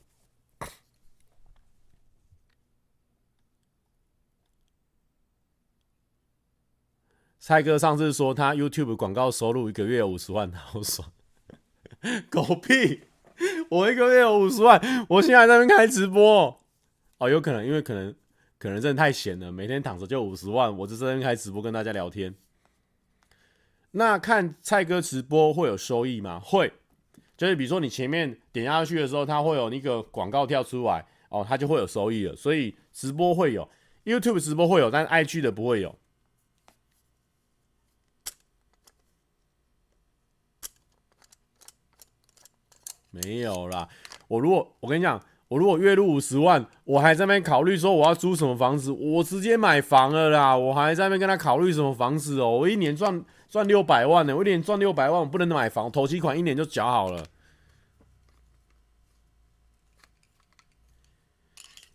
[7.51, 11.11] 蔡哥上次说他 YouTube 广告收入一个月有五十万，好爽！
[12.29, 13.01] 狗屁！
[13.69, 16.61] 我一个月有五十万，我现在在那边开直播
[17.17, 18.15] 哦，有可能因为可能
[18.57, 22.33] 可能真的太闲了，每天躺着就五十万，我就在那边开直播跟大家聊天。
[23.91, 26.39] 那看蔡哥直播会有收益吗？
[26.41, 26.71] 会，
[27.35, 32.33] 就是比如说你前面点下去的时候，它会有那个广告跳出来哦，它就会有收益了。
[32.33, 33.67] 所以直播会有
[34.05, 35.93] ，YouTube 直播会有，但是 IG 的不会有。
[43.11, 43.87] 没有啦，
[44.27, 50.57] 我如果我跟你讲，我如果月入五十万，我还在那边考虑说我要租什么房子，我直接买房了啦。
[50.57, 53.23] 我还在那边跟他考虑什么房子哦，我一年赚。
[53.51, 57.25] 赚六百万呢，我一年赚六百万，我不能买房，头期款一年就缴好了。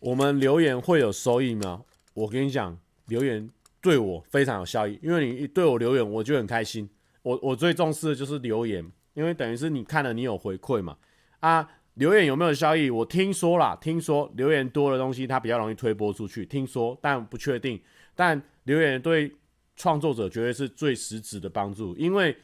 [0.00, 1.84] 我们留言会有收益吗？
[2.12, 3.48] 我跟你讲，留言
[3.80, 6.86] 对我非常有效益，因为你对我留言，我就很开心。
[7.22, 10.98] 我我最重视的就是留言，因为等于是你看了，你有回馈嘛。
[11.40, 12.90] 啊，留言有没有效益？
[12.90, 17.80] 我听说啦，听说留言多的东西它比较容易推播出去，听说，但不确定。
[18.14, 19.34] 但留言对。
[19.78, 22.34] 创作者绝对是最实质的帮助，因为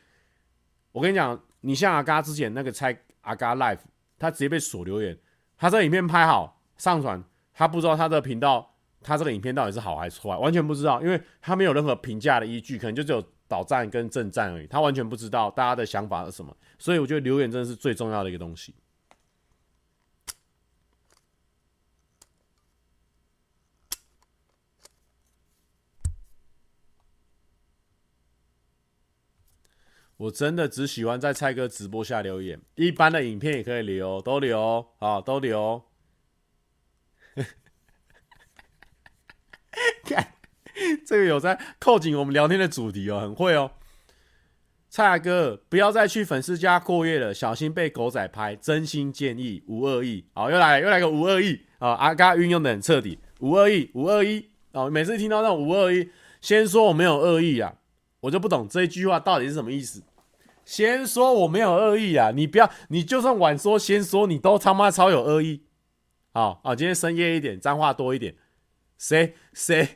[0.92, 3.78] 我跟你讲，你像阿嘎之前那个猜阿嘎 Live，
[4.18, 5.16] 他直接被锁留言，
[5.56, 7.24] 他这影片拍好上传，
[7.54, 18.74] 他不知道他的频道，他这个影片到底是好还是坏，完全不知道，因为他没有任何评价的依据，可能就只有倒赞跟正赞而已，他完全不知道大家的想法是什么，所以我觉得留言真的是最重要的一个东西。
[30.16, 35.84] 我真的只喜欢在蔡哥直播下留言，一般的影片也可以留，都留啊，都留。
[40.02, 40.34] 看，
[41.06, 43.70] 这个有在扣紧我们聊天的主题哦，很会哦。
[44.94, 48.54] 蔡哥，不要再去粉丝家过夜了，小心被狗仔拍。
[48.54, 50.26] 真心建议，无恶意。
[50.34, 51.92] 好，又来又来个无恶意啊！
[51.92, 54.50] 阿嘎运用的很彻底，无恶意，无恶意。
[54.72, 56.10] 哦，每次听到那种无恶意，
[56.42, 57.72] 先说我没有恶意啊，
[58.20, 60.02] 我就不懂这一句话到底是什么意思。
[60.66, 62.30] 先说我没有恶意啊！
[62.30, 65.62] 你不要，你就算晚说先说，你都他妈超有恶意。
[66.34, 68.34] 好啊，今天深夜一点，脏话多一点。
[68.98, 69.88] 谁谁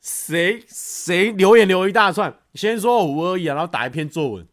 [0.00, 4.46] 谁谁留言留一大串，先说五二一啊，然后打一篇作文。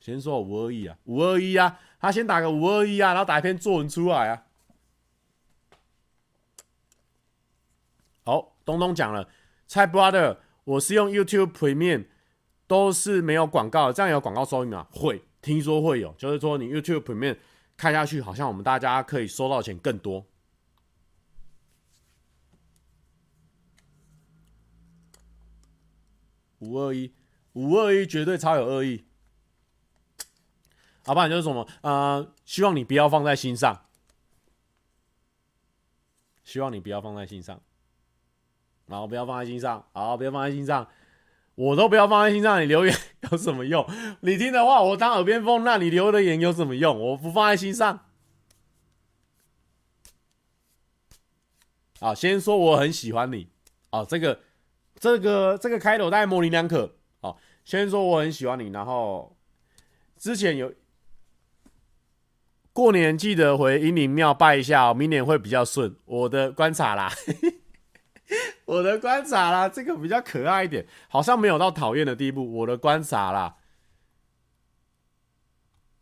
[0.00, 4.44] 先说五二一啊，五二一啊，他先打个五二一啊，然后打一篇作文出来啊。
[8.24, 9.28] 好，东东讲了，
[9.66, 12.08] 蔡 brother，我是用 YouTube 平面。
[12.70, 14.86] 都是没有广告，这样有广告收益吗？
[14.92, 17.36] 会，听说会有，就是说你 YouTube 里面
[17.76, 20.24] 看下去，好像我们大家可以收到钱更多。
[26.60, 27.12] 五二一，
[27.52, 29.04] 五二一绝对超有恶意。
[31.04, 31.66] 好吧，就是什么？
[31.82, 33.86] 呃，希望你不要放在心上，
[36.44, 37.60] 希望你不要放在心上，
[38.86, 40.88] 然后不要放在心上，好，不要放在心上。
[41.56, 42.96] 我都不要放在心上，你留言
[43.30, 43.86] 有什么用？
[44.20, 45.62] 你听的话，我当耳边风。
[45.62, 46.98] 那你留的言有什么用？
[46.98, 48.06] 我不放在心上。
[51.98, 53.48] 好，先说我很喜欢你。
[53.90, 54.40] 哦，这个，
[55.00, 56.94] 这个，这个开头大概模棱两可。
[57.20, 59.36] 好，先说我很喜欢你，然后
[60.18, 60.72] 之前有
[62.72, 65.96] 过年记得回阴灵庙拜一下，明年会比较顺。
[66.04, 67.10] 我的观察啦。
[68.66, 72.58] 我的观察啦，这个比较可爱一点，好像没有到讨厌的地步。
[72.58, 73.56] 我的观察啦，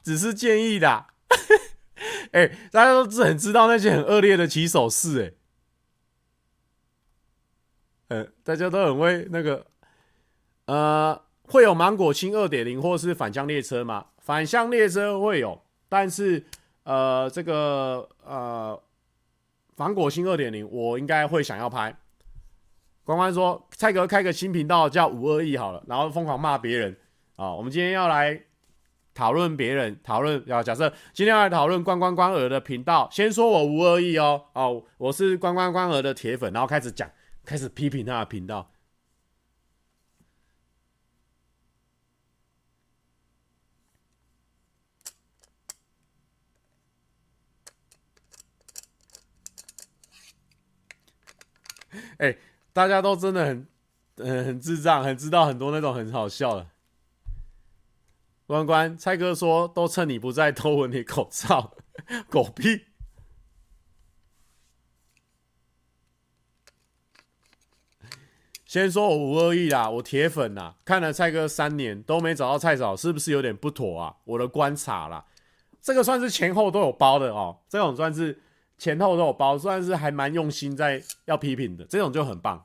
[0.02, 1.06] 只是建议的。
[2.32, 5.32] 哎、大家都很知道那些很恶劣的起手式，哎，
[8.08, 9.64] 呃，大家都很会那个，
[10.66, 14.06] 呃，会有芒果青二点零或是返乡列车吗？
[14.18, 16.44] 返乡列车会有，但是
[16.84, 18.78] 呃，这个呃，
[19.76, 21.94] 芒果青二点零我应该会想要拍。
[23.04, 26.96] 关关说蔡哥开个新频道叫五二亿好了，然后疯狂骂别人
[27.36, 27.54] 啊。
[27.54, 28.38] 我们今天要来
[29.14, 37.10] 讨论别人，讨论要假设今天要来讨论关关关儿的频道，先说我五二亿哦哦，我是关关关儿的铁粉，然后开始讲，
[37.48, 38.70] 开始批评他的频道。
[52.18, 52.36] 哎、
[52.74, 53.66] 大家都真的很，
[54.18, 56.68] 很，很智障，很知道很多那种很好笑的。
[58.46, 61.74] 关关，蔡哥说都趁你不在偷闻你口罩，
[62.28, 62.87] 狗屁！
[68.68, 74.14] 先说我五二亿啦，我铁粉呐，看了蔡哥三年都没找到蔡嫂，是不是有点不妥啊？
[74.24, 75.24] 我的观察啦，
[75.80, 78.40] 这个算是前后都有包的哦，这种算是。
[78.80, 82.64] 前后都有包，算是还蛮用心在要批评的，这种就很棒。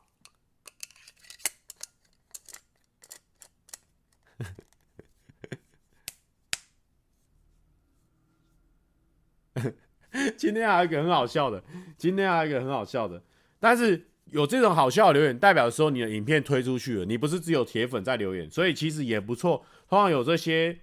[10.38, 11.64] 今天还有一个很好笑的，
[11.98, 13.24] 今天还有一个很好笑的，
[13.60, 19.64] 但是有这种好笑的留言，代表说你的影片推出去了，你不是只有铁粉在留言，所以其实也不错。
[19.88, 20.80] 通常有这些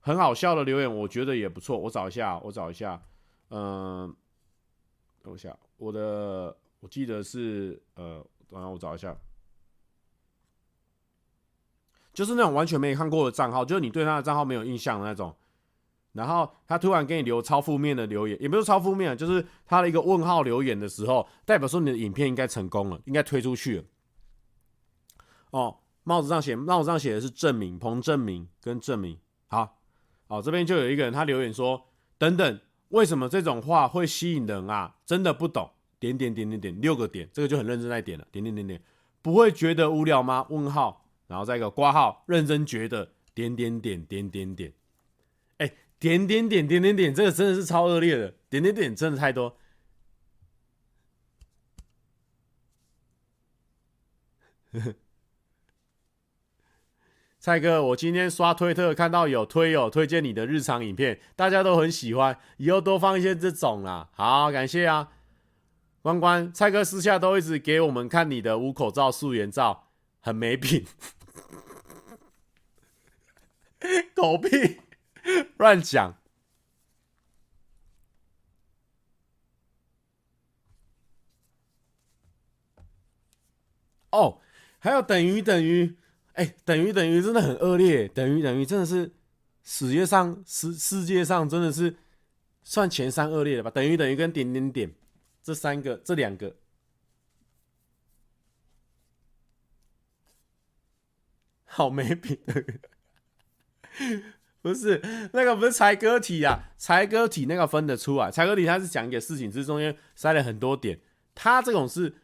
[0.00, 1.76] 很好笑的留言，我觉得也不错。
[1.78, 3.02] 我找一下，我找一下，
[3.50, 4.14] 嗯。
[5.20, 9.14] 等一下，我的我记得是呃，等下我找一下，
[12.14, 15.34] 就是那种完全没看过的账号，就是你对他的账号没有印象的那种，
[16.12, 23.84] 然后他突然给你留超负面的留言，也不是超负面，就是他的一个问号留言的时候，代表说你的影片应该成功了，应该推出去了。
[25.50, 29.78] 哦，帽子上写帽子上写的是证明彭正明跟证明，好，
[30.26, 31.88] 哦这边就有一个人他留言说
[32.18, 32.60] 等等。
[32.90, 34.96] 为什么这种话会吸引人啊？
[35.04, 38.82] 真的不懂，点点点点点六个点，这个就很认真在点了，点点点点，
[39.20, 40.46] 不会觉得无聊吗？
[40.48, 44.72] 问号，然后再一个挂号，认真觉得点点点点点点，
[45.98, 49.56] 点点点点点点，这个真的是超恶劣的，点点点真的太多。
[57.40, 64.10] 蔡哥，我今天刷推特看到有推友推荐你的日常影片，大家都很喜欢，以后多放一些这种啦。
[64.12, 65.12] 好，感谢啊，
[66.02, 69.88] 关关，蔡哥私下都一直给我们看你的无口罩素颜照，
[70.20, 70.84] 很没品，
[74.14, 74.80] 狗屁，
[75.56, 76.16] 乱讲。
[84.10, 84.40] 哦，
[84.78, 85.96] 还有等于等于。
[86.38, 89.12] 哎、等于等于真的很恶劣，等于等于真的是
[89.64, 91.96] 世界上世世界上真的是
[92.62, 93.68] 算前三恶劣的吧？
[93.72, 94.94] 等于等于跟点点点
[95.42, 96.54] 这三个这两个
[101.64, 102.38] 好没品，
[104.68, 105.00] 不是
[105.32, 111.00] 那个不是才哥体啊，才哥体那个分得出来，才哥体他是讲一个事情，是中间塞了很多点，
[111.34, 112.14] 他这种是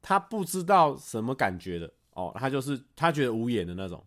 [0.00, 1.92] 他不知道什么感觉的。
[2.14, 4.04] 哦，他就是他觉得无言的那种，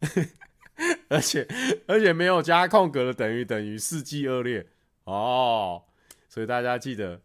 [1.08, 1.46] 而且
[1.86, 4.66] 而且没有加空格的等于等于四季恶劣
[5.04, 5.84] 哦，
[6.28, 7.20] 所以大家记得。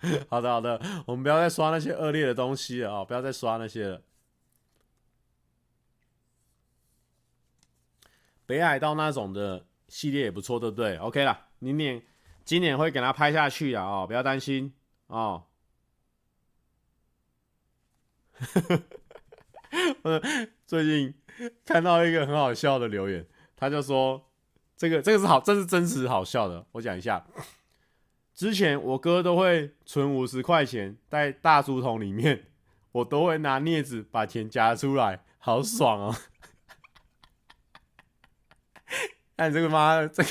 [0.30, 3.04] 好的，好的，我们不要再刷那些恶劣的东西了啊、哦！
[3.04, 4.02] 不要再刷那些了。
[8.46, 12.00] 北海道那种的系列也不错，对不对？OK 了，明年
[12.44, 14.72] 今年会给他拍下去的啊、不要担心
[15.08, 15.18] 啊！
[15.18, 15.44] 哦、
[20.02, 20.22] 我
[20.64, 21.12] 最近
[21.64, 23.26] 看到一个很好笑的留言，
[23.56, 24.30] 他就说
[24.78, 27.26] ：“这个这个是好，这是真实好笑的。”我讲一下。
[28.38, 32.46] 之前我哥都会存五十块钱在大竹筒里面，
[32.92, 36.14] 我都会拿镊子把钱夹出来，好爽哦！
[39.36, 40.30] 看这个妈的，这个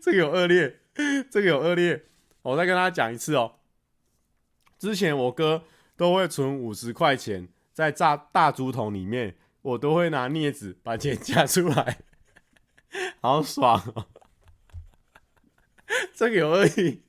[0.00, 0.82] 这个有恶劣，
[1.28, 2.04] 这个有恶劣，
[2.42, 3.56] 我再跟他讲一次哦。
[4.78, 5.64] 之前我哥
[5.96, 11.98] 都会存五十块钱在炸大竹筒里面，我都会拿镊子把钱夹出来，
[13.20, 14.06] 好爽哦！
[16.20, 17.02] 这个有恶意，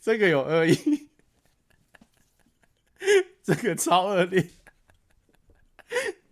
[0.00, 1.08] 这个有恶意，
[3.40, 4.50] 这个超恶劣。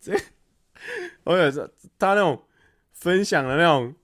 [0.01, 0.21] 这，
[1.23, 2.45] 我有时他那种
[2.91, 3.95] 分享的那种，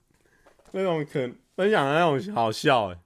[0.71, 2.99] 那种可分享的那种好笑哎。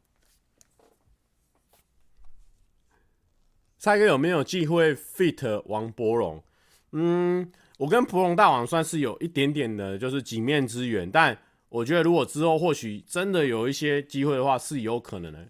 [3.80, 6.44] 蔡哥有没有机会 fit 王柏融？
[6.92, 11.10] 嗯，我跟柏融大王算是有一点点的，就是几面之缘。
[11.10, 11.36] 但
[11.70, 15.50] 我觉得如果之后或许真的有一些机会的话，是有可能的。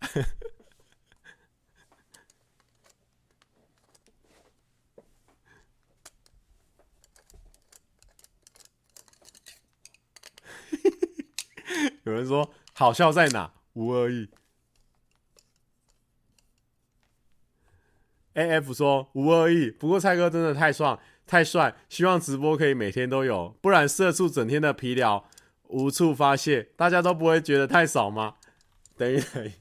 [12.04, 13.52] 有人说好笑在哪？
[13.74, 14.30] 无恶意。
[18.38, 25.24] AF 说无恶意，不过蔡哥真的太帅太帅，希望直播可以每天都有，不然社畜整天的疲劳
[25.68, 28.36] 无处发泄，大家都不会觉得太少吗？
[28.96, 29.52] 等一等。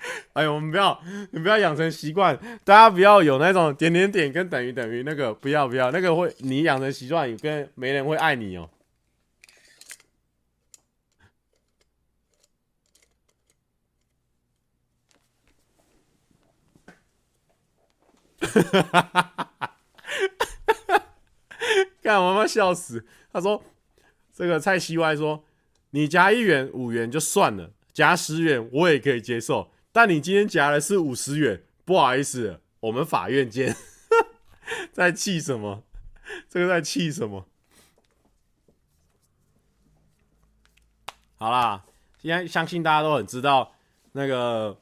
[0.32, 2.34] 哎呦，我们不要，你不要养成习惯，
[2.64, 8.70] 大家不要有那种点点点跟等于等于那个，不要不要，那个会你养成习惯，跟没人会爱你哦
[16.86, 16.96] 哈哈哈哈！
[22.02, 23.06] 干我妈笑死。
[23.32, 23.62] 他说
[24.34, 25.44] ：“这个蔡西歪说，
[25.90, 29.70] 你夹一元五元就算了，夹十元我也可以接受。
[29.92, 33.76] 但你今天夹的是五十元，不好意思，我们法院见。
[34.92, 35.84] ”在气什么？
[36.48, 37.46] 这个在气什么？
[41.36, 41.84] 好啦，
[42.18, 43.74] 现在相信大家都很知道
[44.12, 44.78] 那个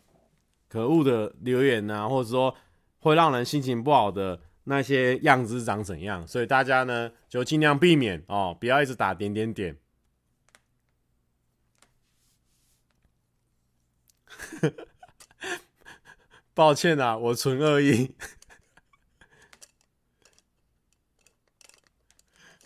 [0.68, 2.54] 可恶的留言啊，或者说。
[3.00, 6.26] 会让人心情不好的那些样子长怎样？
[6.26, 9.76] 所以大家呢就尽量避免哦，不要一直打点点点。
[16.54, 18.14] 抱歉啊，我纯恶意。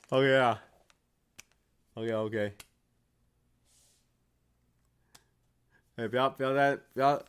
[0.08, 0.62] OK 啊
[1.94, 2.56] ，OK OK。
[5.96, 7.22] 哎，不要不要再不要。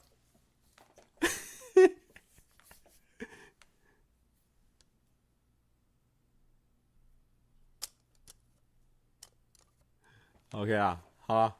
[10.64, 11.58] OK 啊，好啊，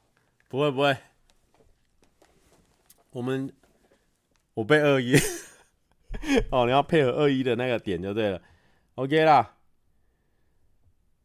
[0.48, 0.96] 不会不会，
[3.10, 3.52] 我们
[4.54, 5.14] 我被二一
[6.50, 8.40] 哦，你要配合二一的那个点就对了
[8.94, 9.56] ，OK 啦。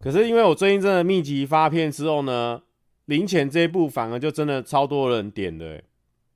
[0.02, 2.64] 可是因为我最近真的密集发片之后呢，
[3.06, 5.82] 零钱这一步反而就真的超多人点的，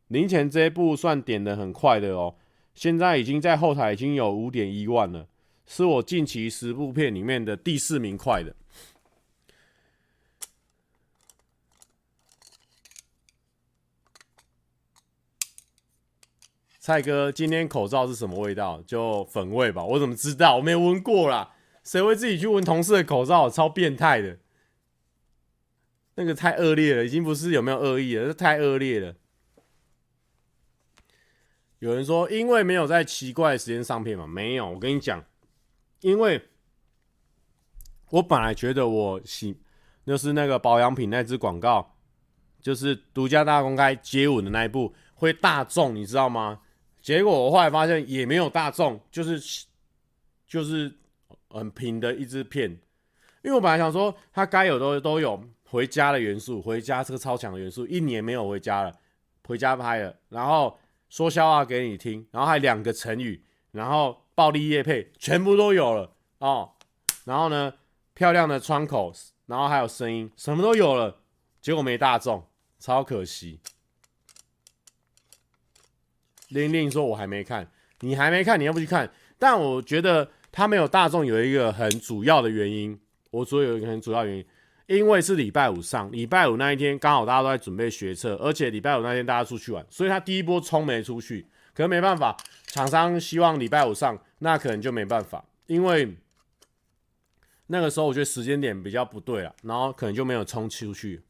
[0.07, 2.35] 零钱这一步算点的很快的哦，
[2.73, 5.27] 现在已经在后台已经有五点一万了，
[5.65, 8.55] 是我近期十部片里面的第四名快的。
[16.85, 18.81] 蔡哥，今天口罩是什么味道？
[18.81, 19.85] 就粉味吧。
[19.85, 20.57] 我怎么知道？
[20.57, 21.55] 我没有闻过啦。
[21.81, 23.49] 谁会自己去闻同事的口罩？
[23.49, 24.37] 超变态的。
[26.15, 29.15] 那个太恶劣了，已经不是有没有恶意了，这太恶劣了。
[31.79, 34.27] 有人说，因为没有在奇怪的时间上片嘛？
[34.27, 34.71] 没有。
[34.71, 35.23] 我跟你讲，
[36.01, 36.49] 因为
[38.09, 39.57] 我本来觉得我洗
[40.05, 41.95] 就是那个保养品那支广告，
[42.61, 46.59] 就是独家大公开接吻的那一部会大众，你知道吗？
[47.03, 49.65] 结果我后来发现也没有大众，就是
[50.47, 50.89] 就是
[51.49, 52.71] 很平的一支片，
[53.43, 58.93] 因为我本来想说它该有的都有回家的元素，回家这个超强的元素，一年没有回家了，
[59.45, 60.79] 回家拍了，然后
[61.09, 66.71] 说笑话给你听，然后还两个成语，然后暴力夜配全部都有了哦，
[67.25, 67.73] 然后呢
[68.13, 69.13] 漂亮的窗口，
[69.47, 71.17] 然后还有声音，什么都有了，
[71.59, 72.47] 结果没大众，
[72.79, 73.59] 超可惜。
[76.53, 77.67] 玲玲说：“我还没看，
[77.99, 79.11] 你还没看，你要不去看？
[79.37, 82.97] 但我觉得他没有大众有一个很主要的原因，
[83.31, 84.45] 我说有一个很主要原因，
[84.87, 92.37] 因为是礼拜五上，礼拜五那一天刚好大家都在准备学测，而且礼拜五那天大家出去玩，所以他第一波冲没出去，可能没办法，
[92.67, 96.15] 厂商希望礼拜五上，那可能就没办法，因为
[97.67, 101.21] 那个时候我觉得时间点比较不对啊，然后可能就没有冲出去。”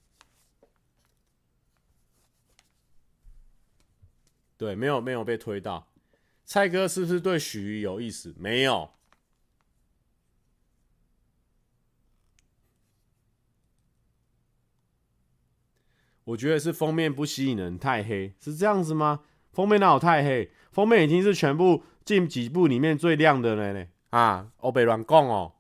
[4.64, 5.90] 对，没有没有被推到。
[6.46, 8.34] 蔡哥是不是对许瑜有意思？
[8.38, 8.92] 没有。
[16.24, 19.26] 我觉得是封面不吸引人，太黑，是这样子吗？
[19.52, 20.50] 封面哪有太黑？
[20.72, 23.86] 封面已经是全部近几部里面最亮的了呢。
[24.12, 25.56] 啊，我别乱讲哦。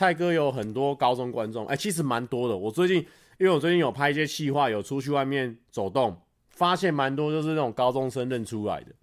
[0.00, 2.56] 蔡哥有很多高中观众，哎、其实蛮多的。
[2.56, 8.94] 我最近，因为我最近有拍一些企划，有出去外面走动，发现蛮多就是那种高中生认出来的。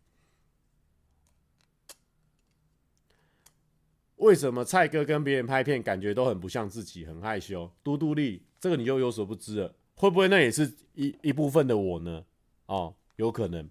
[4.15, 7.71] 为什么蔡哥跟别人拍片感觉都很不像自己，很害羞？
[7.83, 9.75] 嘟嘟力，这个你就有所不知了。
[9.93, 12.25] 会不会那也是一一部分的我呢？
[12.65, 13.69] 哦，有可能。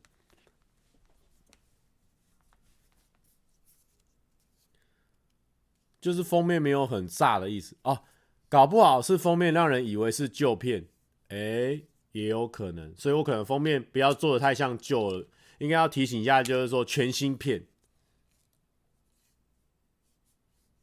[6.06, 8.04] 就是封面没有很炸的意思哦，
[8.48, 10.86] 搞不好是封面让人以为是旧片，
[11.30, 11.82] 哎、
[12.12, 12.94] 也有可能。
[12.96, 15.26] 所以我可能封面不要做的太像旧了，
[15.58, 17.66] 应该要提醒一下，就是说全新片。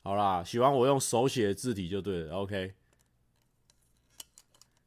[0.02, 2.74] 好啦，喜欢我用手写的字体就对了，OK。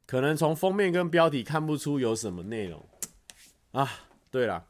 [0.04, 2.86] 可能从封面跟标题看不出有什么内容
[3.72, 3.90] 啊。
[4.30, 4.66] 对了，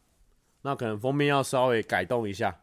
[0.62, 2.62] 那可能封面要稍微改动一下。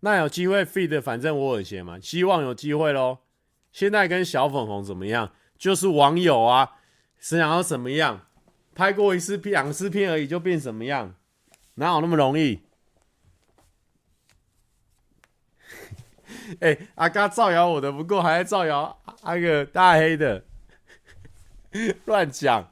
[0.00, 3.18] 那有机会 feed，反正我很闲嘛，希望有机会喽。
[3.72, 5.32] 现在跟小粉红怎么样？
[5.58, 6.78] 就是网友啊，
[7.18, 8.26] 是想要怎么样？
[8.74, 11.14] 拍过一次片、两次片而已，就变什么样？
[11.74, 12.62] 哪有那么容易？
[16.60, 20.44] 哎、阿嘎造谣我的不过，还在造谣那个大黑的，
[22.06, 22.70] 乱讲。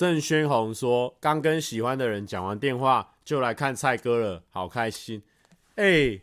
[0.00, 5.22] 郑轩红说：“刚跟喜欢的人讲完电话，就来看蔡哥了，好开心！
[5.74, 6.18] 哎、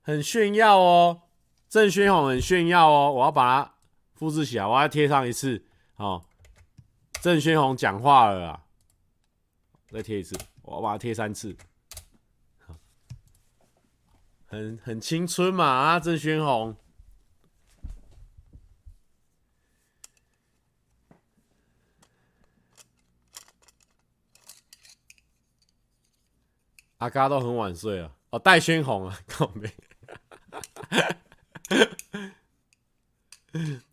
[0.00, 1.24] 很炫耀哦，
[1.68, 3.74] 郑轩红很炫耀哦，我要把它
[4.14, 5.62] 复制起来，我要贴上一次。
[5.96, 6.24] 哦，
[7.20, 8.64] 郑轩红讲话了啊，
[9.90, 11.54] 再贴一次，我要把它贴三次。
[14.46, 16.74] 很很青春嘛啊，郑轩红。”
[27.04, 29.70] 阿嘎都很晚睡啊哦，戴轩红啊， 靠北。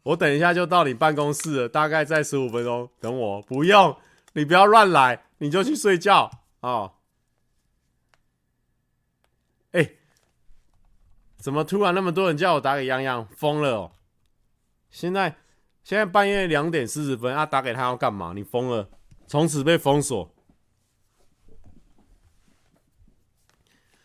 [0.03, 3.41] 我等一下就到你办公室了，大概在十五分钟，等我。
[3.41, 3.97] 不用，
[4.31, 6.31] 你不要乱来，你就去睡觉
[6.61, 6.93] 哦。
[9.73, 9.91] 哎、
[11.37, 13.25] 怎么突然那么多人叫我打给洋洋？
[13.27, 13.91] 疯了哦！
[14.89, 15.35] 现在
[15.83, 18.31] 现在半夜两点四十分，啊，打给他要干嘛？
[18.33, 18.87] 你疯了？
[19.27, 20.33] 从此被封锁。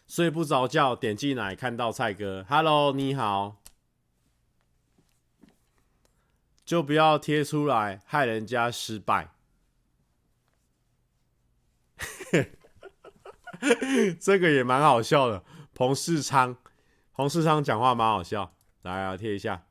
[0.07, 3.57] 睡不着觉，点进来看到蔡哥，Hello，你好，
[6.65, 9.31] 就不要贴出来害人家失败。
[14.21, 15.43] 这个也蛮好笑的，
[15.75, 16.57] 彭世昌，
[17.13, 19.65] 彭世昌讲话蛮好笑，来啊，贴一下。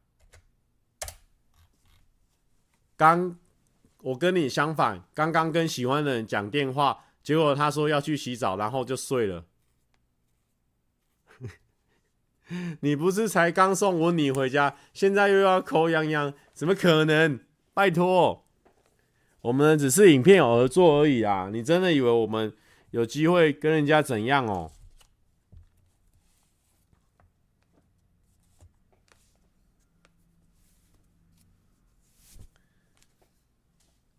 [2.98, 3.38] 刚
[4.02, 9.46] 我跟你相反，刚刚跟喜欢的人讲电话，结果他说要去洗澡，然后就睡了。
[12.82, 17.40] 你不是才刚送我你回家，现在又要抠洋洋，怎么可能？
[17.74, 18.46] 拜托，
[19.42, 21.50] 我们只是影片合作而已啊！
[21.52, 22.54] 你真的以为我们
[22.92, 24.72] 有机会跟人家怎样哦？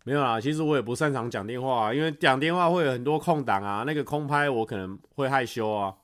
[0.05, 5.95] 没有啦，其实我也不擅长讲电话啊，因为讲电话会有很多空档啊，那个空拍我可能会害羞啊。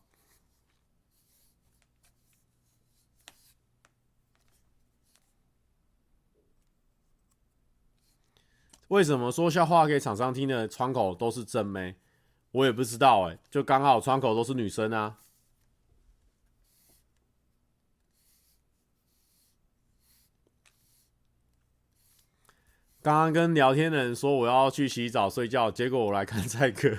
[8.92, 11.96] 为什么说笑话给厂商听的窗口都是正妹？
[12.50, 15.16] 我也不知道哎，就刚好窗口都是女生啊。
[23.00, 26.98] 刚刚跟聊天的人说我要去洗澡睡觉，结果我来看菜哥，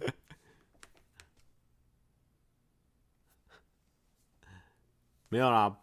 [5.30, 5.78] 没有啦，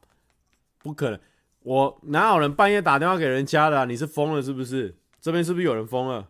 [0.78, 1.20] 不可能，
[1.62, 3.88] 我哪有人半夜打电话给人家的？
[3.88, 4.99] 你是疯了是不是？
[5.22, 6.30] 这边是不是有人疯了？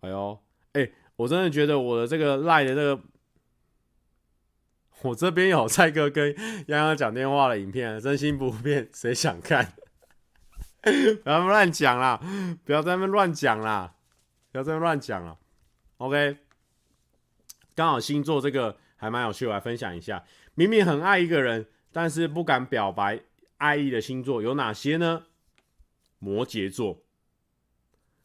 [0.00, 0.38] 哎呦，
[0.74, 3.02] 哎、我真的觉得我的这个赖的这个，
[5.02, 6.32] 我这边有蔡哥跟
[6.68, 9.72] 洋洋讲电话的影片，真心不骗，谁想看？
[11.24, 12.20] 不要乱讲啦！
[12.64, 13.96] 不要在那边乱讲啦！
[14.52, 15.36] 不要在那边乱讲了。
[15.96, 16.36] OK，
[17.74, 20.24] 刚好星座这个还蛮有趣，我来分享一下。
[20.54, 23.20] 明明很爱一个人，但是不敢表白。
[23.58, 25.26] 爱意的星座有哪些呢？
[26.18, 27.04] 摩羯座，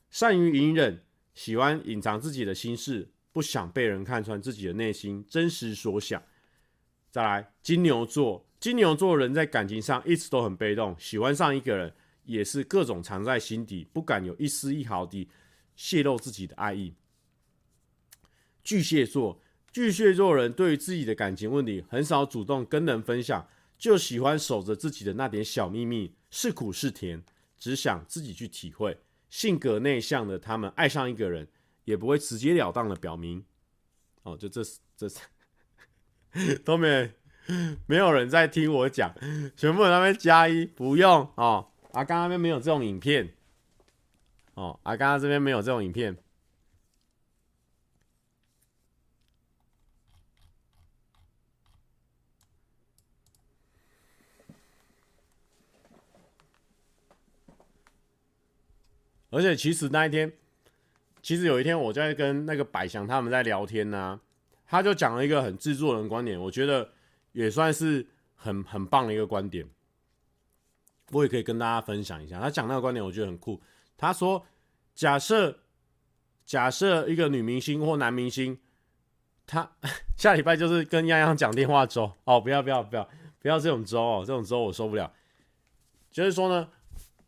[0.09, 1.03] 善于隐忍，
[1.33, 6.21] 喜欢隐藏自己的心事，不想被人看穿自己的内心真实所想。
[7.09, 15.29] 再来，金牛座，金牛座人在感情上一直都很被动，喜欢上一个人也是各种藏在心底，不敢有一丝一毫地
[15.75, 16.93] 泄露自己的爱意。
[18.63, 23.47] 巨蟹座，巨蟹座人对于自己的感情问题很少主动跟人分享。
[23.81, 27.23] 就喜欢守着自己的那点小秘密，是苦是甜，
[27.57, 28.95] 只想自己去体会。
[29.31, 31.47] 性格内向的他们爱上一个人，
[31.85, 33.43] 也不会直截了当的表明。
[34.21, 34.61] 哦，就这
[34.95, 35.09] 这
[36.63, 37.11] 都没
[37.87, 39.11] 没有人在听我讲，
[39.57, 41.67] 全部人那边加一不用哦。
[41.93, 43.33] 阿刚那边没有这种影片。
[44.53, 46.15] 哦，阿刚这边没有这种影片。
[59.31, 60.31] 而且其实那一天，
[61.21, 64.19] 其实有一天我在跟那个百祥他们在聊天呢、
[64.67, 66.89] 他就讲了一个很制作人观点，我觉得
[67.31, 68.05] 也算是
[68.35, 69.65] 很很棒的一个观点，
[71.11, 72.41] 我也可以跟大家分享一下。
[72.41, 73.61] 他讲那个观点，我觉得很酷。
[73.97, 74.45] 他说，
[74.93, 75.59] 假设
[76.45, 78.59] 假设一个女明星或男明星，
[79.47, 79.71] 他
[80.17, 83.09] 下礼拜就是跟泱泱讲电话粥哦，不要不要不要
[83.39, 85.13] 不要这种粥哦，这种粥我受不了。
[86.11, 86.67] 就是说呢。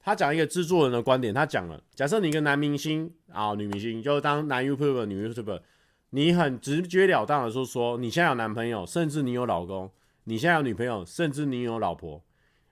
[0.05, 5.61] 他讲一个制作人的观点，他讲了，假设你一个男明星啊，女明星，就是当男 YouTuber、女 YouTuber，
[6.09, 9.89] 你很直截了当的说说，你现在有男朋友，甚至你有老公，
[10.25, 12.21] 你现在有女朋友，甚至你有老婆，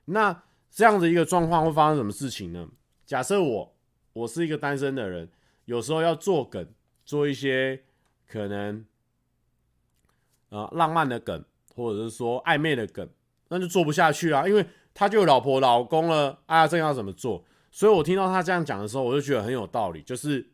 [0.03, 2.67] 那这样的一个状况会发生什么事情呢？
[3.05, 3.75] 假设我
[4.11, 5.29] 我是一个单身的人，
[5.63, 6.67] 有时候要做梗，
[7.05, 7.81] 做一些
[8.27, 8.85] 可能
[10.49, 13.07] 呃浪漫的梗，或者是说暧昧的梗，
[13.47, 14.65] 那就做不下去啊，因为。
[15.01, 17.43] 他就有老婆老公了，啊，这要怎么做？
[17.71, 19.99] 所以我听到他这样讲的时候，我就觉得很有道理。
[20.03, 20.47] 就是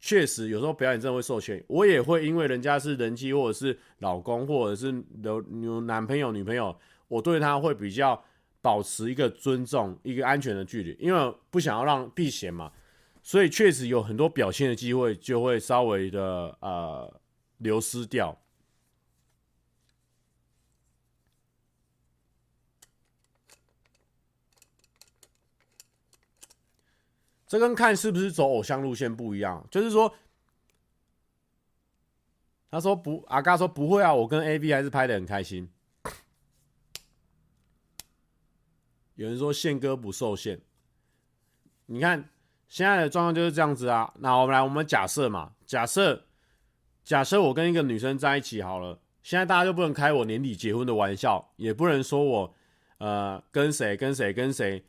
[0.00, 6.76] 确实有时候表演真的会受限，我也会因为人家是人妻，或者是老公，或者是有有男朋友女朋友，
[7.06, 8.20] 我对他会比较
[8.60, 12.72] 保持一个尊重，一个安全的距离，因为不想要让避嫌嘛。
[13.22, 17.20] 所以确实有很多表现的机会就会稍微的呃
[17.58, 18.36] 流失掉。
[27.48, 30.14] 这跟看是不是走偶像路线不一样，就是说，
[32.70, 35.66] 他说不，阿嘎说不会啊，我跟 AV 还是拍得很开心。
[39.14, 40.60] 有人说宪哥不受限，
[41.86, 42.28] 你看
[42.68, 44.12] 现在的状况就是这样子啊。
[44.18, 46.26] 那我们来，我们假设嘛，假设
[47.02, 52.54] 假设我跟一个女生在一起好了，现在大家就不能开我年底结婚的玩笑，也不能说我
[52.98, 54.84] 呃跟谁跟谁跟谁。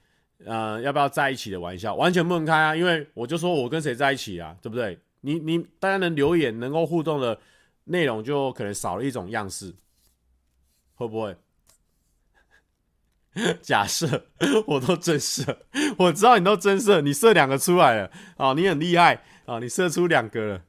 [0.45, 2.75] 呃，要不要在一起的玩笑，完全不能开啊！
[2.75, 4.97] 因为我就说我跟谁在一起啊，对不对？
[5.21, 7.37] 你你大家能留言、能够互动的
[7.83, 9.75] 内容，就可能少了一种样式，
[10.95, 11.35] 会不会？
[13.61, 14.25] 假设
[14.65, 15.59] 我都真设，
[15.99, 20.61] 我知道你都真设，你设两个出来了啊、你很厉害啊、你设出两个了。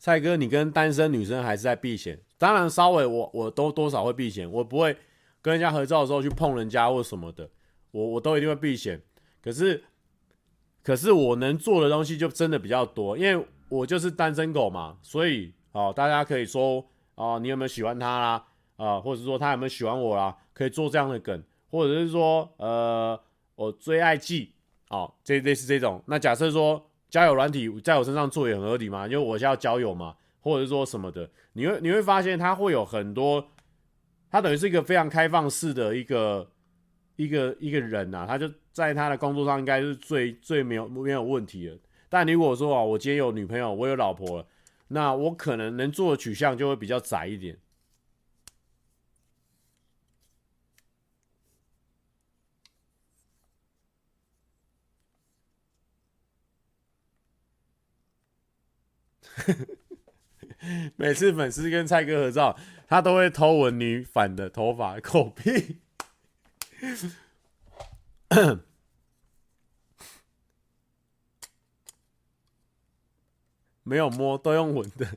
[0.00, 2.18] 蔡哥，你跟单身女生还是在避嫌？
[2.38, 4.96] 当然，稍微我我都多少会避嫌，我不会
[5.42, 7.50] 跟人家合照的时候去碰人家或什么的，
[7.90, 8.98] 我我都一定会避嫌。
[9.42, 9.84] 可是，
[10.82, 16.82] 可是我能做的东西就真的比较多，因为我就是单身狗嘛，所以哦，大家可以说
[17.16, 18.46] 哦，你有没有喜欢他啦？
[18.76, 20.34] 啊，或者说他有没有喜欢我啦？
[20.54, 23.20] 可以做这样的梗，或者是说呃，
[23.54, 24.54] 我追爱记，
[24.88, 26.02] 哦，这类似这种。
[26.06, 26.89] 那假设说。
[27.10, 33.44] 交友软体在我身上做也很合理嘛，因为我是要交友嘛，或者是说什么的，你会你会发现它会有很多，
[34.30, 36.48] 它等于是一个非常开放式的一个
[37.16, 41.76] 一个一个人呐、啊，他就在他的工作上应该是最最没有没有问题的。
[42.08, 44.46] 但如果说啊，我今天有女朋友，我有老婆了，
[44.88, 47.56] 那我可能能做的取向就会比较窄一点。
[60.96, 65.80] 每次粉丝跟蔡哥合照，他都会偷闻女反的头发，狗屁！
[73.82, 75.16] 没有摸，都用闻的。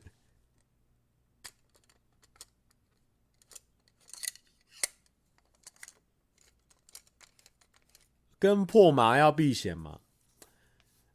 [8.40, 10.02] 跟破麻要避嫌吗？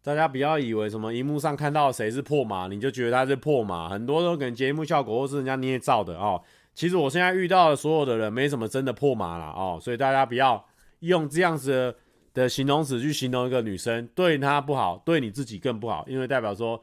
[0.02, 3.88] 大家不要以为什么荧幕上看到谁是破马，你就觉得他是破马。
[3.88, 6.42] 很多都可能节目效果或是人家捏造的哦。
[6.74, 9.78] 其实我现在遇到的所有的人，没什么真的破马了哦。
[9.82, 10.64] 所以大家不要
[11.00, 16.82] 用这样子的，的形容词去形容一个女生，对她不好，对你自己更不好，因为代表说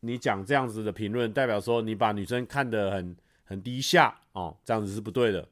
[0.00, 5.48] 你讲这样子的评论，代表说你把女生看得很很低下哦，这样子是不对的。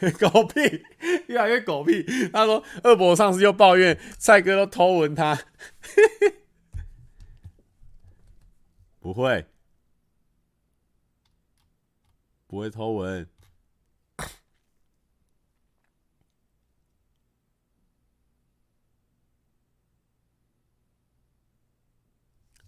[0.18, 0.82] 狗屁，
[1.26, 2.02] 越来越狗屁。
[2.32, 5.38] 他说二伯上次又抱怨蔡哥都偷闻他，
[9.00, 9.44] 不会，
[12.46, 13.28] 不会偷闻。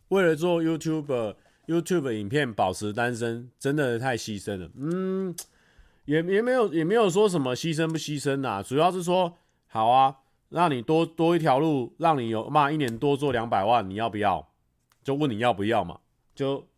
[0.08, 1.34] 为了做 YouTube
[1.66, 4.70] YouTube 影片保持单身，真的太牺牲了。
[4.76, 5.34] 嗯，
[6.04, 9.36] 也也没有也没有说什么牺牲不牺牲呐、主要是说
[9.68, 14.48] 好啊，让你多多一条路，让你有嘛一年多做两百万，你要不要？
[15.02, 15.98] 就问你要不要嘛，
[16.34, 16.68] 就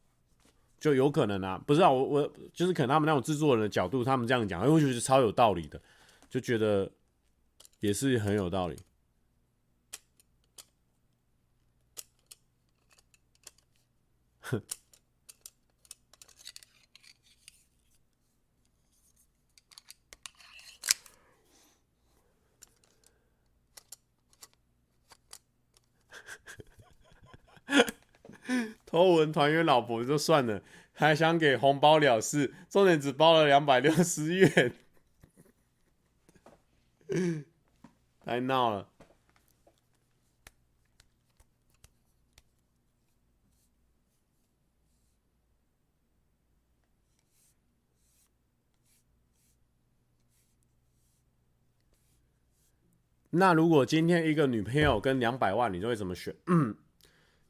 [0.79, 5.81] 就有可能啊，不是啊，我我就是可能他们那种制作人的角度，他们这样讲，我觉得超有道理的，
[6.31, 6.91] 就觉得
[7.81, 8.77] 也是很有道理。
[14.41, 14.63] 哼，
[28.85, 34.73] 偷闻团员老婆就算了，还想给红包了事，重点只包了两百六十元，
[38.25, 38.89] 太闹了。
[53.37, 56.33] 那如果今天一个女朋友跟两百万，你就会怎么选？
[56.47, 56.77] 嗯，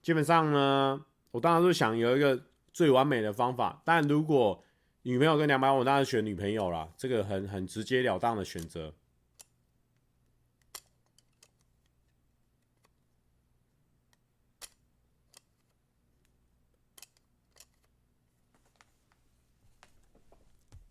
[0.05, 2.39] 基本上呢，我当然是想有一个
[2.75, 3.81] 最完美的方法。
[3.87, 4.63] 但如果
[5.01, 8.93] 女朋友跟两百万，我当然选女朋友啦，这个很很直截了当的选择。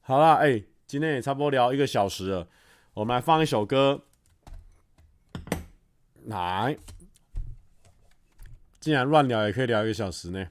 [0.01, 2.47] 好啦，哎、今天也差不多聊一个小时了，
[2.95, 4.01] 我们来放一首歌。
[6.25, 6.77] 来，
[8.83, 10.45] 既然乱聊，也可以聊一个小时呢。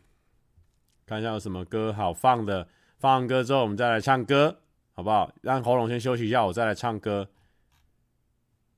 [1.04, 2.66] 看一下有什么歌好放的，
[2.98, 4.58] 放完歌之后我们再来唱歌，
[4.94, 5.30] 好不好？
[5.42, 7.28] 让喉咙先休息一下，我再来唱歌。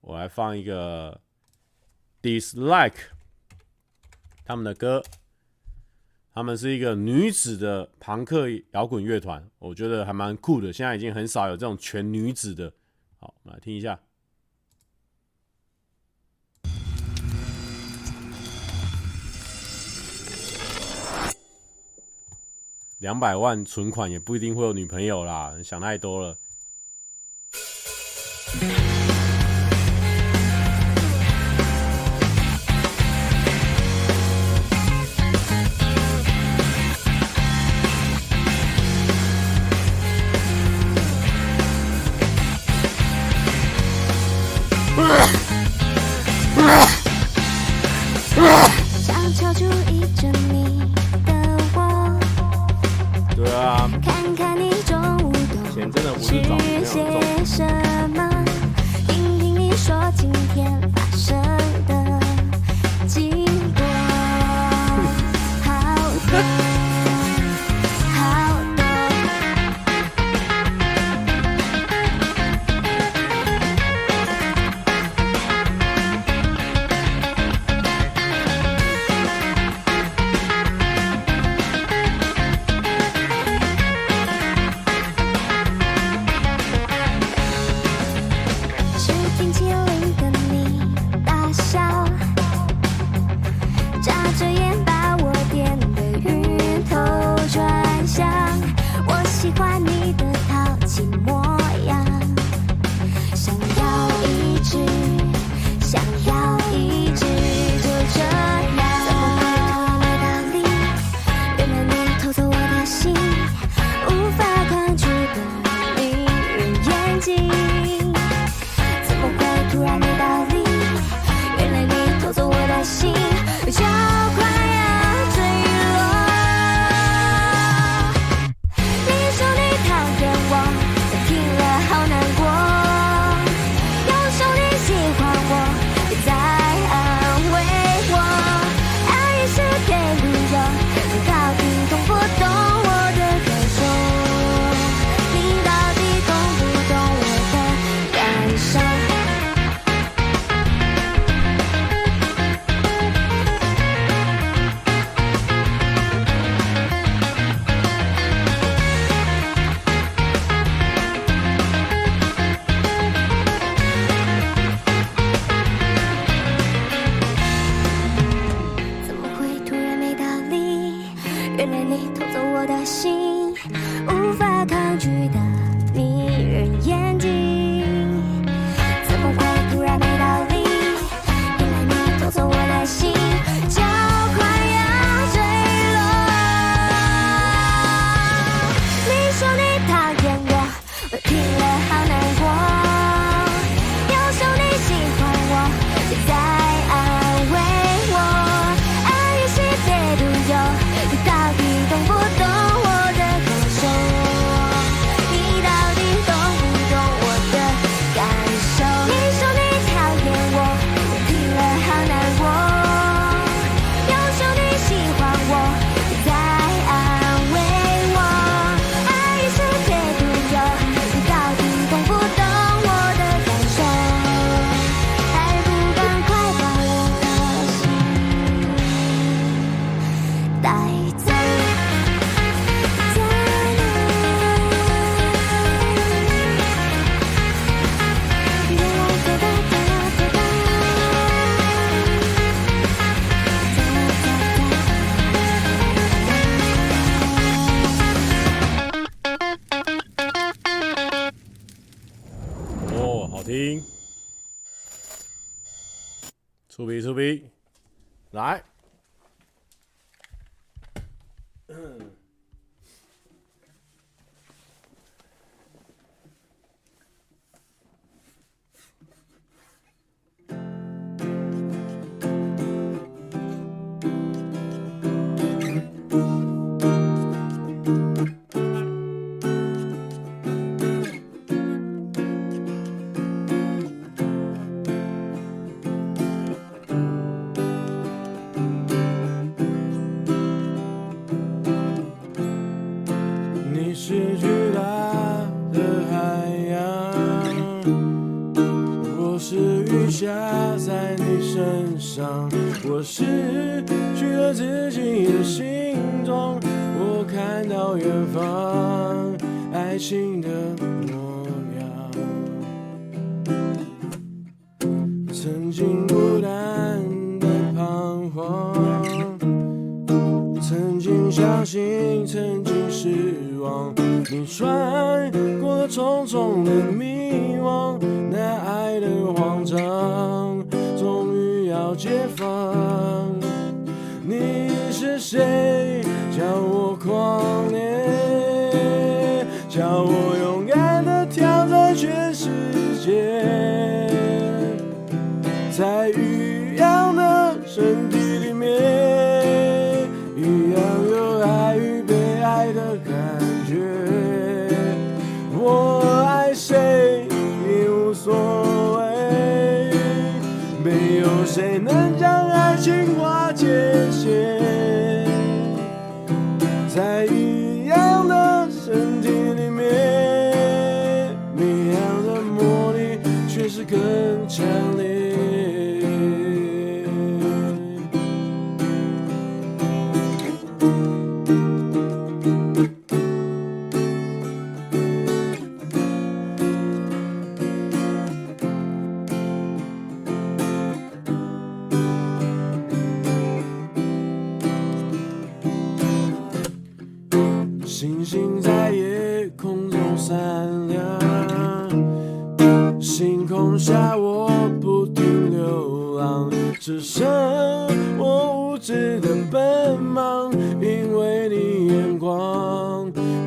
[0.00, 1.20] 我来放一个
[2.20, 2.96] Dislike
[4.44, 5.00] 他们的歌，
[6.32, 10.72] 他们是一个女子的朋克摇滚乐团，我觉得还蛮酷的。
[10.72, 12.72] 现在已经很少有这种全女子的，
[13.20, 14.00] 好，我们来听一下。
[22.99, 26.38] 两百万存款也不一定会有女朋友啦，想太多了。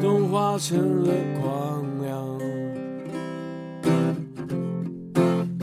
[0.01, 2.37] 都化成了光亮。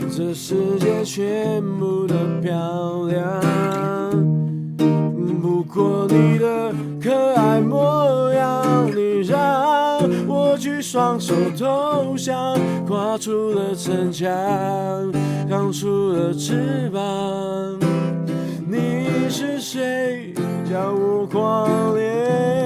[0.09, 3.41] 这世界全部的漂亮，
[5.41, 12.57] 不过你的可爱模样，你让我举双手投降，
[12.87, 14.31] 跨出了城墙，
[15.49, 17.01] 长出了翅膀。
[18.65, 20.33] 你是谁？
[20.69, 22.64] 叫我狂恋。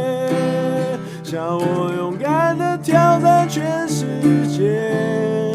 [1.31, 5.53] 叫我勇敢的挑战全世界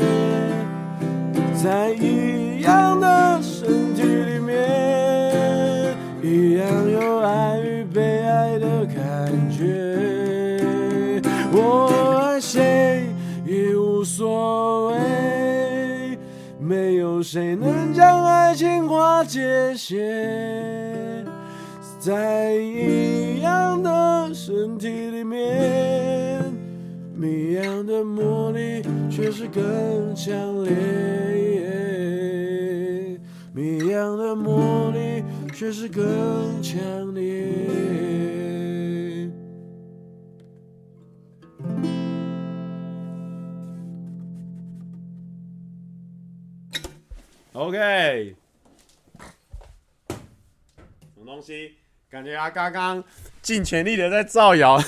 [1.61, 9.99] 在一样的身体里面一样有爱与被爱的感觉
[11.51, 13.09] 我爱谁
[13.45, 16.17] 也无所谓
[16.61, 21.27] 没有谁能将爱情划界限
[21.99, 24.04] 在一样的
[24.47, 26.53] 身体里面
[27.15, 30.71] 谜样的魔力却是更强烈。
[33.55, 37.25] 谜样的魔力却是更强烈。
[47.55, 48.37] ok
[51.15, 51.77] 什么东西？
[52.11, 53.03] 感觉啊刚刚
[53.45, 54.81] 尽全力的在造谣。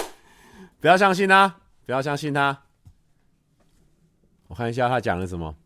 [0.78, 1.56] 不要相信他，
[1.86, 2.64] 不要相信他。
[4.46, 5.56] 我看一下他讲了什么。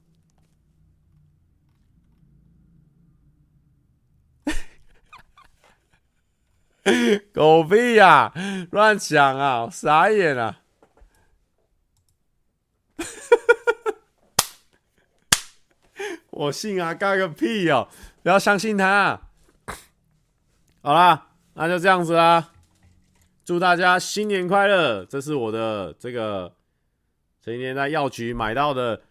[7.35, 8.33] 狗屁呀、啊！
[8.71, 9.69] 乱讲啊！
[9.71, 10.61] 傻眼啊！
[16.31, 17.89] 我信啊，干个屁哦！
[18.23, 19.21] 不要相信他。
[20.83, 22.51] 好啦，那就这样子啦。
[23.45, 25.05] 祝大家新年快乐！
[25.05, 26.55] 这是我的这个
[27.41, 29.03] 前几天在药局买到的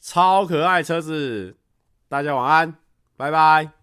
[0.00, 1.56] 超可爱车子。
[2.08, 2.74] 大家晚安，
[3.16, 3.81] 拜拜。